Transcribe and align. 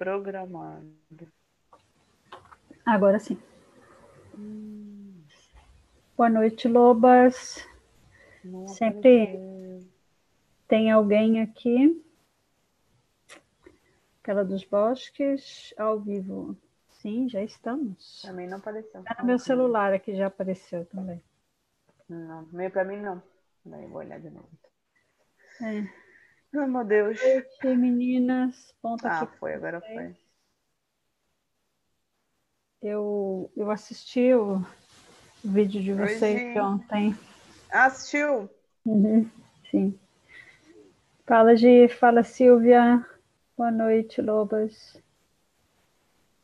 programado. 0.00 1.30
Agora 2.86 3.18
sim. 3.18 3.38
Boa 6.16 6.30
noite, 6.30 6.66
lobas. 6.66 7.62
Não 8.42 8.66
Sempre 8.66 9.24
apareceu. 9.24 9.90
tem 10.66 10.90
alguém 10.90 11.42
aqui. 11.42 12.02
Aquela 14.22 14.42
dos 14.42 14.64
bosques, 14.64 15.74
ao 15.76 16.00
vivo. 16.00 16.56
Sim, 16.88 17.28
já 17.28 17.42
estamos. 17.42 18.22
Também 18.22 18.48
não 18.48 18.56
apareceu. 18.56 19.02
Tá 19.02 19.16
no 19.18 19.26
meu 19.26 19.38
celular 19.38 19.92
aqui 19.92 20.16
já 20.16 20.28
apareceu 20.28 20.86
também. 20.86 21.22
Não, 22.08 22.48
meio 22.52 22.70
pra 22.70 22.84
mim 22.84 22.96
não. 22.96 23.22
Daí 23.66 23.82
eu 23.82 23.90
vou 23.90 23.98
olhar 23.98 24.18
de 24.18 24.30
novo. 24.30 24.48
É. 25.60 25.86
Ai, 26.54 26.66
meu 26.66 26.84
Deus. 26.84 27.20
Oi, 27.64 27.76
meninas. 27.76 28.74
Ponto 28.82 29.06
Ah, 29.06 29.22
aqui. 29.22 29.38
foi, 29.38 29.54
agora 29.54 29.80
foi. 29.80 30.16
Eu, 32.82 33.50
eu 33.56 33.70
assisti 33.70 34.34
o 34.34 34.64
vídeo 35.44 35.82
de 35.82 35.92
vocês 35.92 36.52
de 36.52 36.60
ontem. 36.60 37.14
Ah, 37.70 37.86
assistiu? 37.86 38.48
Uhum, 38.84 39.30
sim. 39.70 39.98
Fala, 41.26 41.54
Gi. 41.54 41.88
Fala, 41.88 42.24
Silvia. 42.24 43.06
Boa 43.56 43.70
noite, 43.70 44.20
lobas. 44.20 44.96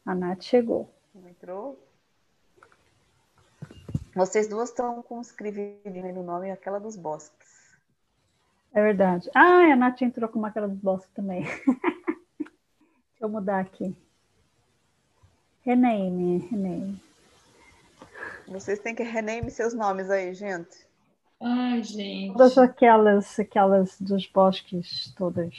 A 0.05 0.15
Nath 0.15 0.43
chegou. 0.43 0.89
Entrou? 1.29 1.83
Vocês 4.15 4.47
duas 4.49 4.69
estão 4.69 5.03
com 5.03 5.21
escrevidinho 5.21 6.05
aí 6.05 6.13
no 6.13 6.23
nome, 6.23 6.51
aquela 6.51 6.79
dos 6.79 6.97
bosques. 6.97 7.36
É 8.77 8.83
verdade. 8.83 9.31
Ah, 9.35 9.73
a 9.73 9.75
Nath 9.75 10.03
entrou 10.03 10.29
com 10.29 10.39
uma 10.39 10.51
cara 10.51 10.69
dos 10.69 10.77
bosques 10.79 11.11
também. 11.15 11.45
Deixa 12.39 13.23
eu 13.23 13.29
mudar 13.31 13.61
aqui. 13.61 13.97
Rename, 15.63 16.37
rename. 16.51 17.01
Vocês 18.47 18.79
têm 18.79 18.95
que 18.95 19.03
rename 19.03 19.51
seus 19.51 19.73
nomes 19.73 20.11
aí, 20.11 20.35
gente. 20.35 20.87
Ai, 21.41 21.83
gente. 21.83 22.35
Todas 22.35 22.59
aquelas, 22.59 23.39
aquelas 23.41 23.99
dos 23.99 24.27
bosques, 24.27 25.11
todas. 25.17 25.55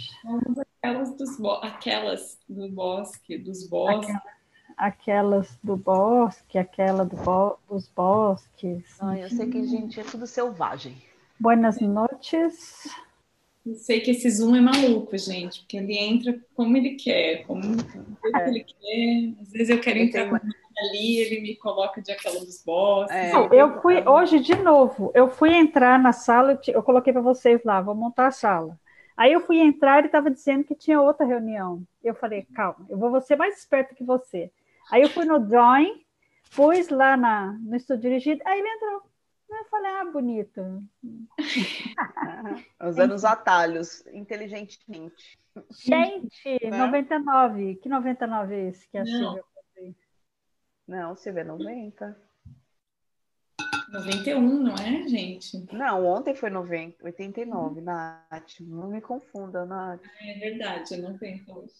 Aquelas, 0.83 1.09
dos 1.16 1.39
bo- 1.39 1.59
aquelas 1.64 2.39
do 2.47 2.70
bosque, 2.70 3.36
dos 3.39 3.67
bosques. 3.67 4.16
Aquelas 4.77 5.58
do 5.64 5.75
bosque, 5.75 6.59
aquela 6.59 7.03
do 7.03 7.16
bo- 7.17 7.58
dos 7.67 7.88
bosques. 7.88 8.95
Ah, 8.99 9.17
eu 9.17 9.27
sei 9.27 9.49
que, 9.49 9.64
gente, 9.64 9.99
é 9.99 10.03
tudo 10.03 10.27
selvagem. 10.27 11.02
Buenas 11.39 11.80
noches. 11.81 12.88
Eu 13.68 13.76
sei 13.76 14.00
que 14.00 14.12
esse 14.12 14.30
Zoom 14.30 14.56
é 14.56 14.62
maluco, 14.62 15.18
gente, 15.18 15.60
porque 15.60 15.76
ele 15.76 15.98
entra 15.98 16.40
como 16.56 16.78
ele 16.78 16.92
quer, 16.92 17.46
como 17.46 17.62
que 17.62 17.98
ele 18.48 18.64
quer. 18.64 19.42
Às 19.42 19.52
vezes 19.52 19.70
eu 19.70 19.82
quero 19.82 20.00
Eu 20.00 20.06
entrar 20.06 20.22
tenho 20.22 20.40
com 20.40 20.46
ele 20.48 20.56
ali, 20.80 21.18
ele 21.18 21.42
me 21.42 21.56
coloca 21.58 22.02
de 22.02 22.12
aquela 22.12 22.40
dos 22.40 22.64
bosques. 22.64 23.16
É. 23.16 23.34
Não, 23.34 23.52
eu 23.54 23.82
fui 23.82 24.08
hoje 24.08 24.40
de 24.40 24.56
novo. 24.56 25.12
Eu 25.14 25.30
fui 25.30 25.54
entrar 25.54 26.00
na 26.00 26.14
sala, 26.14 26.58
eu 26.68 26.82
coloquei 26.82 27.12
para 27.12 27.22
vocês 27.22 27.62
lá, 27.66 27.82
vou 27.82 27.94
montar 27.94 28.28
a 28.28 28.32
sala. 28.32 28.80
Aí 29.18 29.34
eu 29.34 29.42
fui 29.42 29.60
entrar, 29.60 29.98
ele 29.98 30.08
estava 30.08 30.32
dizendo 30.32 30.64
que 30.64 30.76
tinha 30.76 31.02
outra 31.02 31.26
reunião. 31.26 31.84
Eu 32.02 32.16
falei, 32.16 32.48
calma, 32.54 32.86
eu 32.88 32.98
vou 32.98 33.20
ser 33.20 33.36
mais 33.36 33.58
esperto 33.58 33.95
que 33.95 34.04
você. 34.04 34.50
Aí 34.90 35.02
eu 35.02 35.10
fui 35.10 35.26
no 35.26 35.40
drawing, 35.40 36.06
pus 36.56 36.88
lá 36.88 37.18
na, 37.18 37.58
no 37.60 37.76
estúdio 37.76 38.04
dirigido, 38.04 38.42
aí 38.45 38.60
ele 38.60 38.70
entrou. 38.70 39.02
Eu 39.50 39.66
falei, 39.70 39.92
ah, 39.92 40.06
bonito. 40.06 40.84
Usando 42.84 43.14
os 43.14 43.23
atalhos, 43.26 44.06
inteligentemente. 44.08 45.39
Gente, 45.72 46.59
Né? 46.70 46.78
99. 46.78 47.76
Que 47.76 47.89
99 47.89 48.56
é 48.56 48.67
esse 48.70 48.88
que 48.89 48.98
a 48.98 49.04
Não. 49.04 49.09
Silvia 49.09 49.44
fez? 49.73 49.95
Não, 50.88 51.16
Silvia, 51.16 51.44
90. 51.44 52.28
91, 53.89 54.42
não 54.42 54.76
é, 54.76 55.08
gente? 55.08 55.66
Não, 55.73 56.05
ontem 56.05 56.36
foi 56.36 56.50
90, 56.50 57.05
89, 57.05 57.80
Nath. 57.82 58.60
Não 58.60 58.89
me 58.89 59.00
confunda, 59.02 59.66
Nath. 59.66 60.02
É 60.21 60.33
verdade, 60.39 60.94
é 60.94 60.98
90 60.98 61.54
hoje. 61.54 61.73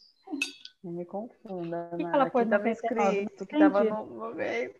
Não 0.82 0.94
me 0.94 1.06
confunda, 1.06 1.90
que 1.98 2.04
Nath. 2.04 2.14
ela 2.16 2.24
Aqui 2.24 2.32
pôs 2.32 2.46
estava 2.46 2.64
99? 2.64 3.18
escrito 3.18 3.46
que 3.46 3.56
estava 3.56 3.84
no 3.84 4.06
90. 4.06 4.80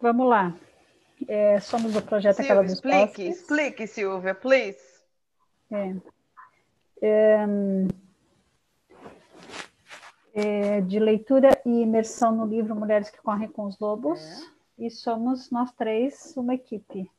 Vamos 0.00 0.28
lá. 0.28 0.54
É, 1.28 1.60
somos 1.60 1.92
do 1.92 2.02
projeto 2.02 2.40
Aquela 2.40 2.66
Silvia, 2.66 2.68
dos 2.68 2.72
explique, 2.74 2.98
Bosques. 2.98 3.40
explique, 3.40 3.86
Silvia, 3.86 4.34
please. 4.34 4.78
É. 5.70 5.94
É, 7.02 7.46
é, 10.34 10.80
de 10.82 10.98
leitura 10.98 11.50
e 11.64 11.82
imersão 11.82 12.32
no 12.34 12.46
livro 12.46 12.76
Mulheres 12.76 13.10
que 13.10 13.20
Correm 13.22 13.48
com 13.48 13.64
os 13.64 13.78
Lobos. 13.78 14.20
E 14.78 14.90
somos 14.90 15.50
nós 15.50 15.72
três 15.72 16.36
uma 16.36 16.54
equipe. 16.54 17.10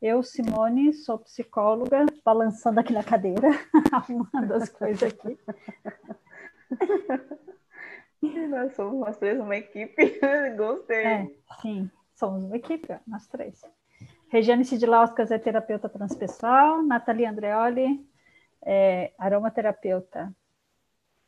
Eu, 0.00 0.22
Simone, 0.22 0.92
sou 0.92 1.18
psicóloga, 1.18 2.06
balançando 2.24 2.80
aqui 2.80 2.92
na 2.92 3.02
cadeira, 3.04 3.48
arrumando 3.92 4.52
as 4.52 4.68
coisas 4.68 5.02
aqui. 5.02 5.38
Nós 8.48 8.74
somos 8.74 9.00
nós 9.00 9.18
três 9.18 9.38
uma 9.38 9.54
equipe. 9.54 10.18
Gostei. 10.56 11.04
É, 11.04 11.30
sim, 11.60 11.90
somos 12.14 12.44
uma 12.44 12.56
equipe, 12.56 12.92
ó, 12.92 12.98
nós 13.06 13.26
três. 13.26 13.62
Regiane 14.28 14.64
Sidilauskas 14.64 15.30
é 15.30 15.38
terapeuta 15.38 15.88
transpessoal, 15.88 16.82
Nathalie 16.82 17.26
Andreoli 17.26 18.04
é 18.64 19.12
aromaterapeuta. 19.18 20.34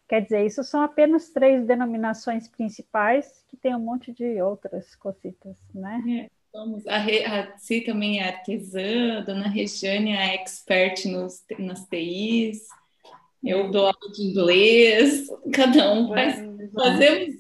Quer 0.09 0.23
dizer, 0.23 0.47
isso 0.47 0.63
são 0.63 0.83
apenas 0.83 1.31
três 1.31 1.67
denominações 1.67 2.49
principais, 2.49 3.45
que 3.49 3.57
tem 3.57 3.75
um 3.75 3.81
monte 3.81 4.13
de 4.13 4.41
outras 4.41 4.95
cositas, 4.95 5.57
né? 5.75 6.03
É, 6.09 6.31
somos, 6.51 6.87
a, 6.87 6.99
Re, 6.99 7.25
a 7.25 7.59
Si 7.59 7.81
também 7.81 8.21
é 8.21 8.29
artesã, 8.29 9.19
a 9.19 9.21
dona 9.21 9.49
Regiane 9.49 10.13
é 10.13 10.35
expert 10.35 11.07
nos, 11.07 11.45
nas 11.59 11.85
TIs, 11.87 12.67
eu 13.45 13.71
dou 13.71 13.87
aula 13.87 14.13
de 14.13 14.23
inglês, 14.23 15.27
cada 15.53 15.93
um 15.93 16.09
faz, 16.09 16.37
fazemos, 16.73 17.35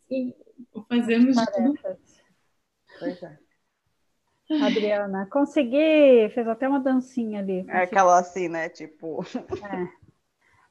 fazemos 0.89 1.37
de 1.37 1.47
tudo. 1.53 2.06
Pois 2.99 3.23
é. 3.23 3.39
Adriana, 4.62 5.27
consegui, 5.27 6.29
fez 6.33 6.47
até 6.47 6.69
uma 6.69 6.79
dancinha 6.79 7.41
ali. 7.41 7.61
É 7.61 7.62
consegui. 7.62 7.83
aquela 7.83 8.19
assim, 8.19 8.49
né? 8.49 8.69
Tipo, 8.69 9.25
É. 9.62 10.07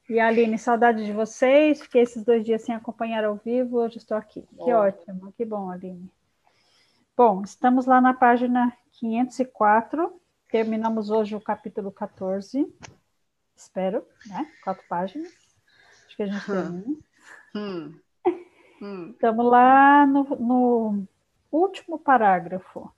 E 0.08 0.19
Aline, 0.19 0.58
saudade 0.58 1.03
de 1.03 1.12
vocês. 1.12 1.81
Fiquei 1.81 2.03
esses 2.03 2.24
dois 2.24 2.46
dias 2.46 2.62
sem 2.62 2.75
acompanhar 2.75 3.25
ao 3.25 3.38
vivo. 3.38 3.80
Hoje 3.80 3.97
estou 3.97 4.16
aqui. 4.16 4.41
Que 4.63 4.72
Bom. 4.72 4.74
ótimo, 4.74 5.34
que 5.34 5.44
bom, 5.44 5.69
Aline. 5.72 6.12
Bom, 7.18 7.41
estamos 7.41 7.86
lá 7.88 8.00
na 8.00 8.13
página 8.13 8.72
504. 8.92 10.22
Terminamos 10.50 11.09
hoje 11.09 11.36
o 11.36 11.42
capítulo 11.42 11.92
14. 11.92 12.72
Espero, 13.56 14.06
né? 14.28 14.47
Quatro 14.63 14.84
páginas. 14.88 15.34
Acho 16.06 16.16
que 16.16 16.24
a 16.24 16.28
gente 16.28 16.46
termina. 16.46 16.97
hum, 17.56 18.00
hum. 18.81 19.09
Estamos 19.12 19.46
lá 19.46 20.06
no, 20.06 20.24
no 20.36 21.07
último 21.55 21.97
parágrafo 21.97 22.91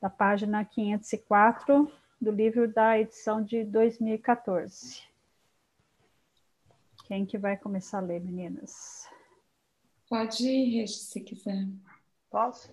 da 0.00 0.08
página 0.08 0.64
504 0.64 1.90
do 2.20 2.30
livro 2.30 2.72
da 2.72 2.98
edição 2.98 3.42
de 3.42 3.64
2014. 3.64 5.02
Quem 7.06 7.24
que 7.24 7.38
vai 7.38 7.56
começar 7.56 7.98
a 7.98 8.02
ler, 8.02 8.20
meninas? 8.20 9.08
Pode 10.08 10.46
ir, 10.46 10.80
Regi, 10.80 10.94
se 10.94 11.20
quiser. 11.20 11.66
Posso? 12.30 12.70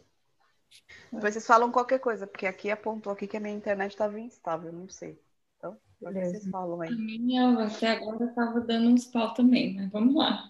Depois 1.12 1.34
vocês 1.34 1.48
falam 1.48 1.72
qualquer 1.72 2.00
coisa, 2.00 2.28
porque 2.28 2.46
aqui 2.46 2.70
apontou 2.70 3.14
aqui 3.14 3.28
que 3.28 3.38
a 3.38 3.40
minha 3.40 3.56
internet 3.56 3.92
estava 3.92 4.20
instável, 4.20 4.74
não 4.74 4.90
sei. 4.90 5.18
Então, 5.58 5.78
vocês 6.02 6.48
falam 6.50 6.82
A 6.82 6.86
aí. 6.86 6.96
minha 6.96 7.66
até 7.66 7.92
agora 7.92 8.26
estava 8.26 8.60
dando 8.60 8.90
uns 8.90 9.06
pau 9.06 9.34
também, 9.34 9.76
mas 9.76 9.90
vamos 9.90 10.16
lá. 10.16 10.50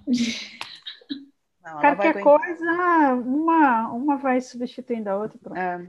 Não, 1.65 1.83
ela 1.83 1.95
vai 1.95 2.13
Qualquer 2.13 2.21
coisa, 2.21 2.71
uma, 3.25 3.91
uma 3.91 4.17
vai 4.17 4.39
substituindo 4.39 5.09
a 5.09 5.17
outra. 5.17 5.39
Pronto. 5.41 5.57
É, 5.57 5.81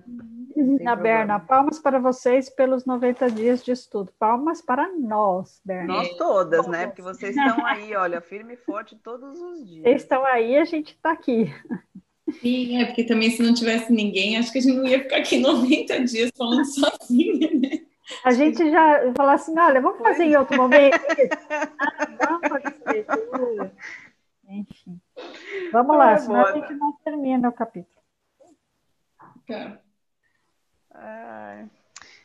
Na 0.83 0.97
Berna, 0.97 1.39
palmas 1.39 1.79
para 1.79 1.99
vocês 1.99 2.49
pelos 2.49 2.87
90 2.87 3.31
dias 3.31 3.63
de 3.63 3.73
estudo. 3.73 4.11
Palmas 4.19 4.63
para 4.63 4.91
nós, 4.99 5.61
Berna. 5.63 5.95
nós 5.95 6.17
todas, 6.17 6.67
né? 6.67 6.87
Porque 6.87 7.03
vocês 7.03 7.37
estão 7.37 7.67
aí, 7.67 7.95
olha, 7.95 8.23
firme 8.23 8.55
e 8.55 8.57
forte 8.57 8.97
todos 8.97 9.39
os 9.39 9.69
dias. 9.69 9.83
Vocês 9.83 10.03
estão 10.03 10.25
aí, 10.25 10.57
a 10.57 10.65
gente 10.65 10.93
está 10.93 11.13
aqui. 11.13 11.53
Sim, 12.41 12.81
é 12.81 12.87
porque 12.87 13.05
também 13.05 13.31
se 13.31 13.43
não 13.43 13.53
tivesse 13.53 13.93
ninguém, 13.93 14.39
acho 14.39 14.51
que 14.51 14.59
a 14.59 14.63
gente 14.63 14.77
não 14.79 14.87
ia 14.87 15.03
ficar 15.03 15.19
aqui 15.19 15.37
90 15.39 16.05
dias 16.05 16.31
falando 16.37 16.65
sozinha, 16.65 17.51
né? 17.53 17.81
A 18.25 18.33
gente 18.33 18.71
já 18.71 19.13
falou 19.17 19.33
assim, 19.33 19.59
olha, 19.59 19.81
vamos 19.81 19.99
fazer 19.99 20.25
em 20.25 20.37
outro 20.37 20.57
momento. 20.57 20.97
Ah, 22.19 22.41
vamos 22.41 22.49
fazer 22.49 23.07
Vamos 25.73 25.97
lá, 25.97 26.11
Ai, 26.11 26.19
senão 26.19 26.47
a 26.47 26.53
gente 26.53 26.75
não 26.75 26.93
termina 27.05 27.49
o 27.49 27.53
capítulo. 27.53 28.03
Ai. 30.93 31.71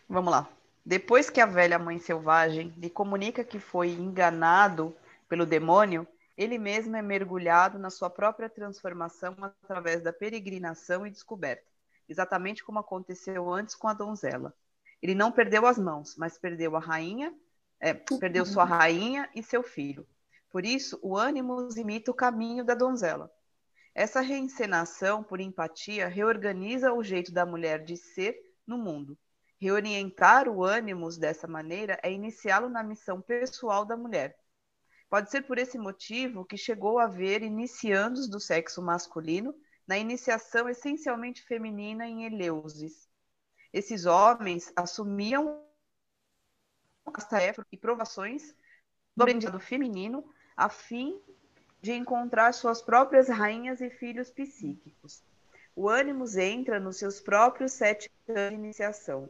Vamos 0.07 0.31
lá. 0.31 0.47
Depois 0.85 1.29
que 1.29 1.39
a 1.39 1.45
velha 1.45 1.77
mãe 1.77 1.99
selvagem 1.99 2.73
lhe 2.77 2.89
comunica 2.89 3.43
que 3.43 3.59
foi 3.59 3.91
enganado 3.91 4.95
pelo 5.29 5.45
demônio, 5.45 6.07
ele 6.35 6.57
mesmo 6.57 6.95
é 6.95 7.01
mergulhado 7.01 7.77
na 7.77 7.89
sua 7.89 8.09
própria 8.09 8.49
transformação 8.49 9.35
através 9.39 10.01
da 10.01 10.11
peregrinação 10.11 11.05
e 11.05 11.11
descoberta, 11.11 11.63
exatamente 12.09 12.63
como 12.63 12.79
aconteceu 12.79 13.51
antes 13.53 13.75
com 13.75 13.87
a 13.87 13.93
donzela. 13.93 14.53
Ele 15.01 15.13
não 15.13 15.31
perdeu 15.31 15.65
as 15.65 15.77
mãos, 15.77 16.15
mas 16.17 16.37
perdeu 16.37 16.75
a 16.75 16.79
rainha, 16.79 17.33
é, 17.79 17.93
perdeu 17.93 18.45
sua 18.45 18.63
rainha 18.63 19.29
e 19.35 19.43
seu 19.43 19.63
filho. 19.63 20.05
Por 20.51 20.65
isso, 20.65 20.99
o 21.01 21.17
ânimo 21.17 21.69
imita 21.77 22.11
o 22.11 22.15
caminho 22.15 22.63
da 22.63 22.75
donzela. 22.75 23.31
Essa 23.95 24.21
reencenação, 24.21 25.23
por 25.23 25.39
empatia, 25.39 26.07
reorganiza 26.07 26.93
o 26.93 27.03
jeito 27.03 27.31
da 27.31 27.45
mulher 27.45 27.83
de 27.83 27.97
ser 27.97 28.35
no 28.65 28.77
mundo. 28.77 29.17
Reorientar 29.59 30.49
o 30.49 30.63
ânimos 30.63 31.17
dessa 31.17 31.47
maneira 31.47 31.99
é 32.03 32.11
iniciá-lo 32.11 32.69
na 32.69 32.83
missão 32.83 33.21
pessoal 33.21 33.85
da 33.85 33.95
mulher, 33.95 34.35
Pode 35.11 35.29
ser 35.29 35.41
por 35.41 35.57
esse 35.57 35.77
motivo 35.77 36.45
que 36.45 36.55
chegou 36.55 36.97
a 36.97 37.03
haver 37.03 37.43
iniciandos 37.43 38.29
do 38.29 38.39
sexo 38.39 38.81
masculino 38.81 39.53
na 39.85 39.97
iniciação 39.97 40.69
essencialmente 40.69 41.43
feminina 41.43 42.07
em 42.07 42.23
Eleusis. 42.23 43.09
Esses 43.73 44.05
homens 44.05 44.71
assumiam 44.73 45.65
as 47.13 47.27
tarefas 47.27 47.65
e 47.73 47.75
provações 47.75 48.55
do 49.13 49.23
aprendizado 49.23 49.59
feminino 49.59 50.23
a 50.55 50.69
fim 50.69 51.19
de 51.81 51.93
encontrar 51.93 52.53
suas 52.53 52.81
próprias 52.81 53.27
rainhas 53.27 53.81
e 53.81 53.89
filhos 53.89 54.29
psíquicos. 54.29 55.23
O 55.75 55.89
ânimos 55.89 56.35
entra 56.35 56.79
nos 56.79 56.97
seus 56.97 57.19
próprios 57.19 57.71
sete 57.71 58.11
anos 58.27 58.49
de 58.49 58.55
iniciação. 58.55 59.29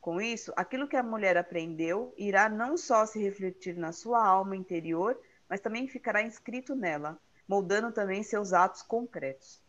Com 0.00 0.20
isso, 0.20 0.52
aquilo 0.56 0.88
que 0.88 0.96
a 0.96 1.02
mulher 1.02 1.36
aprendeu 1.36 2.12
irá 2.16 2.48
não 2.48 2.76
só 2.76 3.06
se 3.06 3.22
refletir 3.22 3.76
na 3.76 3.92
sua 3.92 4.26
alma 4.26 4.56
interior, 4.56 5.16
mas 5.48 5.60
também 5.60 5.86
ficará 5.86 6.22
inscrito 6.22 6.74
nela, 6.74 7.20
moldando 7.46 7.92
também 7.92 8.22
seus 8.22 8.52
atos 8.52 8.82
concretos. 8.82 9.62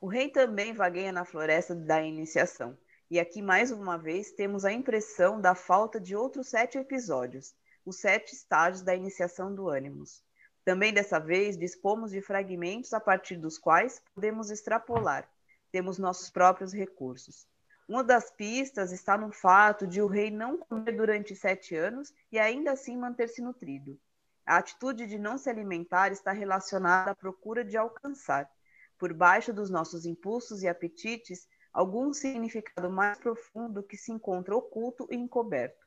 O 0.00 0.08
rei 0.08 0.28
também 0.30 0.72
vagueia 0.72 1.12
na 1.12 1.24
floresta 1.24 1.74
da 1.74 2.02
iniciação, 2.02 2.76
e 3.10 3.20
aqui 3.20 3.40
mais 3.40 3.70
uma 3.70 3.96
vez 3.96 4.32
temos 4.32 4.64
a 4.64 4.72
impressão 4.72 5.40
da 5.40 5.54
falta 5.54 6.00
de 6.00 6.16
outros 6.16 6.48
sete 6.48 6.76
episódios, 6.76 7.54
os 7.84 7.96
sete 7.96 8.34
estágios 8.34 8.82
da 8.82 8.94
iniciação 8.94 9.54
do 9.54 9.68
ânimos. 9.68 10.22
Também 10.64 10.92
dessa 10.92 11.18
vez 11.18 11.58
dispomos 11.58 12.10
de 12.10 12.22
fragmentos 12.22 12.94
a 12.94 13.00
partir 13.00 13.36
dos 13.36 13.58
quais 13.58 14.00
podemos 14.14 14.50
extrapolar, 14.50 15.28
temos 15.70 15.98
nossos 15.98 16.30
próprios 16.30 16.72
recursos. 16.72 17.46
Uma 17.86 18.02
das 18.02 18.30
pistas 18.30 18.92
está 18.92 19.18
no 19.18 19.30
fato 19.30 19.86
de 19.86 20.00
o 20.00 20.06
rei 20.06 20.30
não 20.30 20.56
comer 20.56 20.92
durante 20.92 21.36
sete 21.36 21.76
anos 21.76 22.14
e 22.32 22.38
ainda 22.38 22.72
assim 22.72 22.96
manter-se 22.96 23.42
nutrido. 23.42 24.00
A 24.46 24.56
atitude 24.56 25.06
de 25.06 25.18
não 25.18 25.36
se 25.36 25.50
alimentar 25.50 26.12
está 26.12 26.32
relacionada 26.32 27.10
à 27.10 27.14
procura 27.14 27.62
de 27.62 27.76
alcançar, 27.76 28.50
por 28.98 29.12
baixo 29.12 29.52
dos 29.52 29.68
nossos 29.68 30.06
impulsos 30.06 30.62
e 30.62 30.68
apetites, 30.68 31.46
algum 31.72 32.12
significado 32.12 32.90
mais 32.90 33.18
profundo 33.18 33.82
que 33.82 33.96
se 33.96 34.12
encontra 34.12 34.56
oculto 34.56 35.06
e 35.10 35.16
encoberto. 35.16 35.83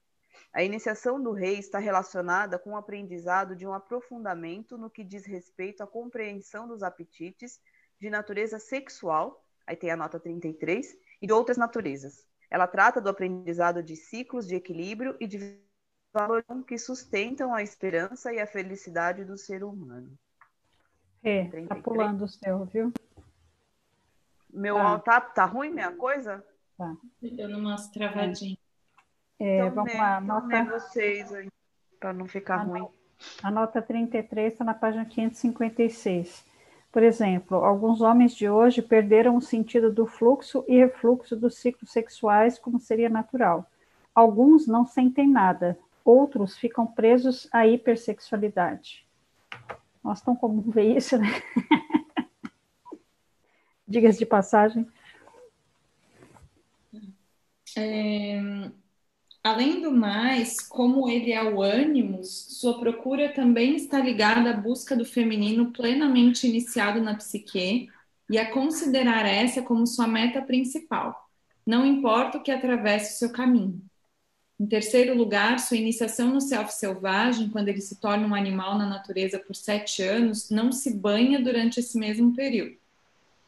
A 0.54 0.64
iniciação 0.64 1.22
do 1.22 1.32
rei 1.32 1.58
está 1.58 1.80
relacionada 1.80 2.58
com 2.58 2.72
o 2.72 2.78
aprendizado 2.78 3.56
de 3.56 3.66
um 3.66 3.74
aprofundamento 3.74 4.78
no 4.78 4.90
que 4.90 5.04
diz 5.04 5.26
respeito 5.26 5.84
à 5.84 5.88
compreensão 5.88 6.68
dos 6.68 6.84
apetites 6.84 7.60
de 8.00 8.10
natureza 8.10 8.60
sexual, 8.60 9.44
aí 9.66 9.76
tem 9.76 9.92
a 9.92 9.98
nota 9.98 10.20
33, 10.20 10.96
e 11.22 11.28
de 11.28 11.34
outras 11.34 11.58
naturezas. 11.58 12.26
Ela 12.50 12.68
trata 12.68 13.02
do 13.02 13.10
aprendizado 13.10 13.84
de 13.84 13.96
ciclos 13.96 14.48
de 14.48 14.56
equilíbrio 14.56 15.16
e 15.20 15.28
de 15.28 15.60
valores 16.14 16.46
que 16.66 16.78
sustentam 16.78 17.54
a 17.54 17.62
esperança 17.62 18.34
e 18.34 18.40
a 18.40 18.48
felicidade 18.48 19.26
do 19.26 19.38
ser 19.38 19.64
humano. 19.64 20.18
É, 21.24 21.46
33. 21.50 21.68
tá 21.68 21.76
pulando 21.76 22.24
o 22.24 22.28
seu, 22.28 22.66
viu? 22.66 22.94
Meu 24.50 24.76
tá. 24.76 25.00
tá, 25.00 25.22
tá 25.22 25.46
ruim 25.46 25.70
minha 25.70 25.92
coisa? 25.96 26.44
Tá. 26.78 26.96
Dando 27.22 27.58
umas 27.58 27.90
travadinhas. 27.90 28.67
É, 29.40 29.58
então, 29.60 29.72
vamos 29.72 29.94
lá, 29.94 30.20
nota... 30.20 30.64
vocês 30.64 31.34
aí, 31.34 31.48
para 32.00 32.14
não 32.14 32.28
ficar 32.28 32.56
a 32.56 32.64
ruim. 32.64 32.88
A 33.42 33.52
nota 33.52 33.82
33 33.82 34.54
está 34.54 34.64
na 34.64 34.74
página 34.74 35.06
556. 35.06 36.46
Por 36.92 37.04
exemplo, 37.04 37.58
alguns 37.58 38.02
homens 38.02 38.34
de 38.34 38.50
hoje 38.50 38.82
perderam 38.82 39.36
o 39.36 39.42
sentido 39.42 39.92
do 39.92 40.08
fluxo 40.08 40.64
e 40.68 40.78
refluxo 40.78 41.36
dos 41.36 41.58
ciclos 41.58 41.92
sexuais, 41.92 42.58
como 42.58 42.80
seria 42.80 43.10
natural. 43.10 43.70
Alguns 44.16 44.66
não 44.68 44.86
sentem 44.86 45.28
nada, 45.28 45.78
outros 46.04 46.58
ficam 46.58 46.88
presos 46.88 47.48
à 47.52 47.68
hipersexualidade. 47.68 49.06
Nós 50.04 50.22
tão 50.22 50.36
comum 50.36 50.72
ver 50.72 50.98
isso, 50.98 51.18
né? 51.18 51.28
Diga-se 53.88 54.20
de 54.20 54.26
passagem. 54.26 54.88
É, 57.76 58.42
Além 59.48 59.80
do 59.82 59.94
mais, 59.94 60.60
como 60.60 61.10
ele 61.10 61.32
é 61.32 61.42
o 61.42 61.62
ânimos, 61.62 62.48
sua 62.60 62.82
procura 62.82 63.32
também 63.32 63.78
está 63.78 63.98
ligada 63.98 64.50
à 64.50 64.54
busca 64.54 64.94
do 64.94 65.06
feminino 65.06 65.72
plenamente 65.72 66.46
iniciado 66.46 67.00
na 67.00 67.16
psique 67.16 67.88
e 68.30 68.38
a 68.38 68.52
considerar 68.52 69.26
essa 69.26 69.62
como 69.62 69.88
sua 69.88 70.06
meta 70.06 70.42
principal, 70.42 71.30
não 71.66 71.86
importa 71.86 72.38
o 72.38 72.44
que 72.44 72.52
atravesse 72.52 73.14
o 73.14 73.18
seu 73.20 73.32
caminho. 73.32 73.82
Em 74.60 74.68
terceiro 74.68 75.16
lugar, 75.16 75.60
sua 75.60 75.78
iniciação 75.78 76.28
no 76.28 76.42
self 76.42 76.74
selvagem, 76.74 77.48
quando 77.48 77.70
ele 77.70 77.80
se 77.80 78.02
torna 78.02 78.28
um 78.28 78.36
animal 78.36 78.78
na 78.78 78.86
natureza 78.86 79.40
por 79.40 79.56
sete 79.56 80.04
anos, 80.04 80.50
não 80.50 80.74
se 80.74 80.94
banha 80.94 81.42
durante 81.42 81.80
esse 81.80 81.98
mesmo 81.98 82.36
período. 82.36 82.76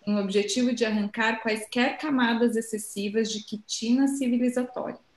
Tem 0.05 0.15
o 0.15 0.21
objetivo 0.21 0.71
de 0.71 0.85
arrancar 0.85 1.41
quaisquer 1.41 1.97
camadas 1.97 2.55
excessivas 2.55 3.29
de 3.29 3.43
quitina 3.43 4.07
civilizatória 4.07 5.08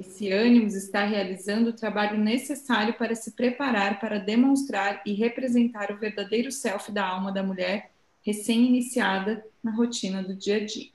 esse 0.00 0.32
ânimo 0.32 0.66
está 0.66 1.04
realizando 1.04 1.70
o 1.70 1.72
trabalho 1.74 2.18
necessário 2.18 2.94
para 2.94 3.14
se 3.14 3.32
preparar 3.32 4.00
para 4.00 4.18
demonstrar 4.18 5.02
e 5.04 5.12
representar 5.12 5.92
o 5.92 5.98
verdadeiro 5.98 6.50
self 6.50 6.90
da 6.90 7.06
alma 7.06 7.30
da 7.30 7.42
mulher 7.42 7.90
recém-iniciada 8.24 9.44
na 9.62 9.70
rotina 9.70 10.22
do 10.22 10.34
dia 10.34 10.56
a 10.56 10.64
dia. 10.64 10.88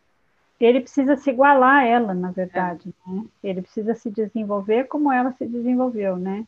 Ele 0.60 0.82
precisa 0.82 1.16
se 1.18 1.30
igualar 1.30 1.84
a 1.84 1.86
ela, 1.86 2.14
na 2.16 2.32
verdade. 2.32 2.94
É. 3.08 3.12
Né? 3.12 3.26
Ele 3.44 3.62
precisa 3.62 3.94
se 3.94 4.10
desenvolver 4.10 4.86
como 4.86 5.12
ela 5.12 5.32
se 5.34 5.46
desenvolveu, 5.46 6.18
né? 6.18 6.46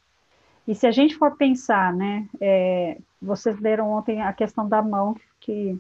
E 0.68 0.74
se 0.74 0.88
a 0.88 0.92
gente 0.92 1.16
for 1.16 1.36
pensar, 1.38 1.94
né? 1.94 2.28
É, 2.42 2.98
vocês 3.22 3.60
leram 3.60 3.92
ontem 3.92 4.22
a 4.22 4.34
questão 4.34 4.68
da 4.68 4.82
mão 4.82 5.16
que 5.40 5.80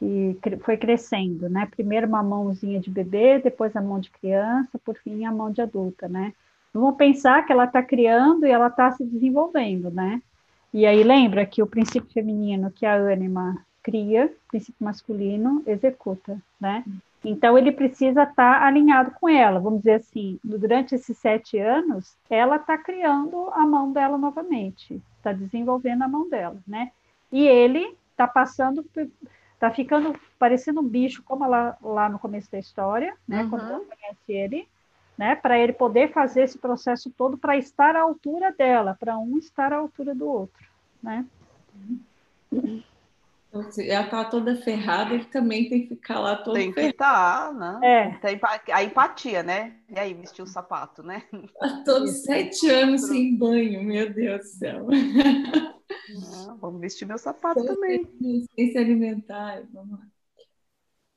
que 0.00 0.38
foi 0.64 0.78
crescendo, 0.78 1.48
né? 1.48 1.68
Primeiro 1.70 2.06
uma 2.06 2.22
mãozinha 2.22 2.80
de 2.80 2.90
bebê, 2.90 3.38
depois 3.38 3.76
a 3.76 3.82
mão 3.82 4.00
de 4.00 4.10
criança, 4.10 4.78
por 4.82 4.96
fim 4.96 5.26
a 5.26 5.32
mão 5.32 5.50
de 5.50 5.60
adulta, 5.60 6.08
né? 6.08 6.32
Vamos 6.72 6.96
pensar 6.96 7.44
que 7.44 7.52
ela 7.52 7.64
está 7.64 7.82
criando 7.82 8.46
e 8.46 8.50
ela 8.50 8.68
está 8.68 8.90
se 8.92 9.04
desenvolvendo, 9.04 9.90
né? 9.90 10.22
E 10.72 10.86
aí 10.86 11.02
lembra 11.02 11.44
que 11.44 11.62
o 11.62 11.66
princípio 11.66 12.10
feminino 12.12 12.70
que 12.70 12.86
a 12.86 12.94
ânima 12.94 13.62
cria, 13.82 14.26
o 14.26 14.48
princípio 14.48 14.82
masculino 14.82 15.62
executa, 15.66 16.40
né? 16.58 16.82
Então 17.22 17.58
ele 17.58 17.70
precisa 17.70 18.22
estar 18.22 18.60
tá 18.60 18.66
alinhado 18.66 19.10
com 19.20 19.28
ela, 19.28 19.60
vamos 19.60 19.80
dizer 19.80 19.94
assim, 19.94 20.38
durante 20.42 20.94
esses 20.94 21.18
sete 21.18 21.58
anos, 21.58 22.16
ela 22.30 22.56
está 22.56 22.78
criando 22.78 23.50
a 23.52 23.66
mão 23.66 23.92
dela 23.92 24.16
novamente, 24.16 25.02
está 25.18 25.32
desenvolvendo 25.32 26.02
a 26.02 26.08
mão 26.08 26.26
dela, 26.30 26.56
né? 26.66 26.90
E 27.30 27.46
ele 27.46 27.94
está 28.12 28.26
passando 28.26 28.82
Tá 29.60 29.70
ficando 29.70 30.18
parecendo 30.38 30.80
um 30.80 30.88
bicho, 30.88 31.22
como 31.22 31.46
lá, 31.46 31.76
lá 31.82 32.08
no 32.08 32.18
começo 32.18 32.50
da 32.50 32.58
história, 32.58 33.14
né? 33.28 33.42
Uhum. 33.42 33.50
Quando 33.50 33.68
ela 33.68 33.80
conhece 33.80 34.32
ele, 34.32 34.66
né? 35.18 35.34
Para 35.36 35.58
ele 35.58 35.74
poder 35.74 36.10
fazer 36.12 36.44
esse 36.44 36.56
processo 36.58 37.10
todo 37.10 37.36
para 37.36 37.58
estar 37.58 37.94
à 37.94 38.00
altura 38.00 38.50
dela, 38.52 38.96
para 38.98 39.18
um 39.18 39.36
estar 39.36 39.70
à 39.70 39.76
altura 39.76 40.14
do 40.14 40.26
outro, 40.26 40.66
né? 41.02 41.26
Ela 43.52 44.04
tá 44.04 44.24
toda 44.24 44.56
ferrada, 44.56 45.12
ele 45.12 45.24
também 45.26 45.68
tem 45.68 45.82
que 45.82 45.88
ficar 45.88 46.20
lá 46.20 46.36
todo 46.36 46.54
Tem 46.54 46.72
que 46.72 46.80
estar, 46.80 47.52
né? 47.52 47.80
É. 47.82 48.08
Tem 48.18 48.40
a 48.72 48.82
empatia, 48.82 49.42
né? 49.42 49.74
E 49.90 49.98
aí, 49.98 50.14
vestir 50.14 50.40
o 50.40 50.46
sapato, 50.46 51.02
né? 51.02 51.24
Tá 51.58 51.82
todos 51.84 52.22
sete 52.22 52.70
anos 52.70 53.02
sem 53.02 53.36
banho, 53.36 53.82
meu 53.84 54.10
Deus 54.10 54.40
do 54.40 54.46
céu. 54.46 54.86
Ah, 56.16 56.56
vamos 56.60 56.80
vestir 56.80 57.06
meu 57.06 57.18
sapato 57.18 57.64
também. 57.64 58.06
Sem 58.54 58.72
se 58.72 58.78
alimentar, 58.78 59.62
vamos 59.72 59.98
lá. 59.98 60.06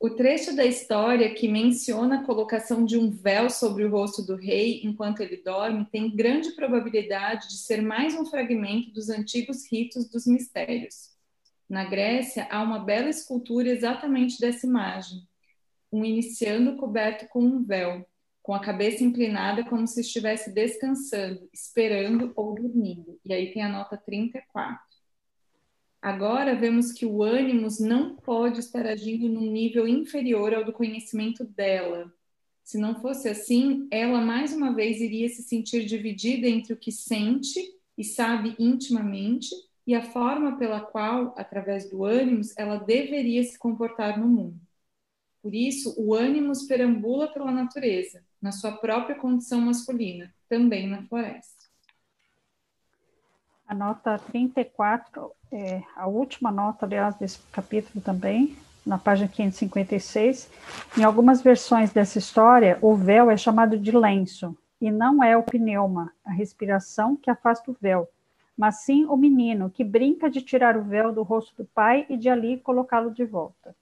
O 0.03 0.09
trecho 0.09 0.53
da 0.53 0.65
história 0.65 1.33
que 1.33 1.47
menciona 1.47 2.19
a 2.19 2.23
colocação 2.25 2.83
de 2.83 2.97
um 2.97 3.09
véu 3.09 3.50
sobre 3.50 3.85
o 3.85 3.89
rosto 3.89 4.21
do 4.21 4.35
rei 4.35 4.81
enquanto 4.83 5.21
ele 5.21 5.38
dorme 5.38 5.85
tem 5.85 6.13
grande 6.13 6.51
probabilidade 6.51 7.47
de 7.47 7.57
ser 7.59 7.81
mais 7.81 8.13
um 8.13 8.25
fragmento 8.25 8.91
dos 8.91 9.09
antigos 9.09 9.65
ritos 9.71 10.09
dos 10.09 10.27
mistérios. 10.27 11.13
Na 11.69 11.85
Grécia, 11.85 12.50
há 12.51 12.62
uma 12.62 12.79
bela 12.79 13.09
escultura 13.09 13.69
exatamente 13.69 14.41
dessa 14.41 14.67
imagem. 14.67 15.25
Um 15.89 16.03
iniciando 16.03 16.75
coberto 16.75 17.25
com 17.29 17.41
um 17.41 17.63
véu, 17.63 18.05
com 18.43 18.53
a 18.53 18.59
cabeça 18.59 19.05
inclinada 19.05 19.63
como 19.63 19.88
se 19.88 20.01
estivesse 20.01 20.51
descansando, 20.51 21.50
esperando 21.53 22.33
ou 22.35 22.53
dormindo. 22.53 23.17
E 23.25 23.33
aí 23.33 23.53
tem 23.53 23.63
a 23.63 23.69
nota 23.69 23.95
34. 23.97 24.83
Agora 26.01 26.53
vemos 26.53 26.91
que 26.91 27.05
o 27.05 27.23
ânimos 27.23 27.79
não 27.79 28.17
pode 28.17 28.59
estar 28.59 28.85
agindo 28.85 29.29
num 29.29 29.50
nível 29.50 29.88
inferior 29.88 30.53
ao 30.53 30.65
do 30.65 30.73
conhecimento 30.73 31.45
dela. 31.45 32.13
Se 32.62 32.77
não 32.77 33.00
fosse 33.01 33.29
assim, 33.29 33.88
ela 33.89 34.19
mais 34.19 34.53
uma 34.53 34.75
vez 34.75 35.00
iria 35.00 35.29
se 35.29 35.41
sentir 35.43 35.85
dividida 35.85 36.45
entre 36.45 36.73
o 36.73 36.77
que 36.77 36.91
sente 36.91 37.62
e 37.97 38.03
sabe 38.03 38.57
intimamente 38.59 39.55
e 39.88 39.95
a 39.95 40.01
forma 40.01 40.57
pela 40.57 40.81
qual, 40.81 41.33
através 41.38 41.89
do 41.89 42.03
ânimos, 42.03 42.53
ela 42.57 42.75
deveria 42.75 43.43
se 43.43 43.57
comportar 43.57 44.19
no 44.19 44.27
mundo. 44.27 44.59
Por 45.43 45.53
isso, 45.53 45.93
o 45.97 46.13
ânimos 46.13 46.63
perambula 46.63 47.27
pela 47.27 47.51
natureza, 47.51 48.23
na 48.41 48.53
sua 48.53 48.71
própria 48.77 49.13
condição 49.13 49.59
masculina, 49.59 50.33
também 50.47 50.88
na 50.88 51.03
floresta. 51.03 51.65
A 53.67 53.75
nota 53.75 54.17
34, 54.17 55.31
é, 55.51 55.83
a 55.97 56.07
última 56.07 56.50
nota, 56.50 56.85
aliás, 56.85 57.15
desse 57.17 57.39
capítulo 57.51 58.01
também, 58.01 58.55
na 58.85 58.97
página 58.97 59.27
556. 59.27 60.50
Em 60.97 61.03
algumas 61.03 61.41
versões 61.41 61.91
dessa 61.91 62.19
história, 62.19 62.77
o 62.81 62.95
véu 62.95 63.29
é 63.29 63.35
chamado 63.35 63.77
de 63.77 63.91
lenço, 63.91 64.57
e 64.79 64.89
não 64.89 65.21
é 65.21 65.35
o 65.35 65.43
pneuma, 65.43 66.13
a 66.23 66.31
respiração, 66.31 67.17
que 67.17 67.29
afasta 67.29 67.69
o 67.69 67.75
véu, 67.81 68.07
mas 68.57 68.83
sim 68.83 69.03
o 69.05 69.17
menino, 69.17 69.69
que 69.69 69.83
brinca 69.83 70.29
de 70.29 70.41
tirar 70.41 70.77
o 70.77 70.83
véu 70.83 71.12
do 71.12 71.21
rosto 71.21 71.53
do 71.62 71.65
pai 71.65 72.05
e 72.07 72.15
de 72.15 72.29
ali 72.29 72.57
colocá-lo 72.59 73.12
de 73.12 73.25
volta. 73.25 73.75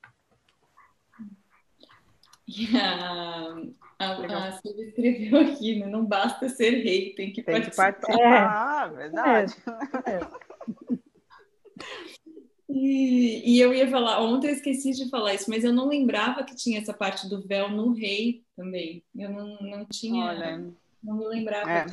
A, 4.01 4.48
a 4.48 4.51
Silvia 4.53 4.88
escreveu 4.88 5.39
aqui, 5.41 5.79
né? 5.79 5.86
Não 5.86 6.03
basta 6.03 6.50
ser 6.50 6.81
rei, 6.84 7.13
tem 7.13 7.31
que 7.31 7.43
tem 7.43 7.53
participar. 7.53 7.93
Que 7.93 8.01
participar, 8.01 8.89
é. 8.91 8.96
verdade. 8.96 9.55
É. 10.08 10.20
E, 12.67 13.58
e, 13.58 13.60
eu 13.60 13.74
ia 13.74 13.88
falar, 13.89 14.22
ontem 14.22 14.48
eu 14.48 14.53
esqueci 14.53 14.91
de 14.91 15.08
falar 15.10 15.36
isso, 15.36 15.50
mas 15.50 15.63
eu 15.63 15.72
não 15.72 15.88
lembrava 15.88 16.43
que 16.43 16.55
tinha 16.55 16.79
essa 16.79 16.93
parte 16.93 17.29
do 17.29 17.46
véu 17.46 17.70
no 17.70 17.93
rei 17.93 18.43
também. 18.55 19.03
Eu 19.13 19.29
não, 19.29 19.58
não 19.62 19.86
tinha, 19.86 20.25
Olha, 20.25 20.58
não 21.03 21.17
me 21.17 21.27
lembrava. 21.27 21.70
É. 21.70 21.86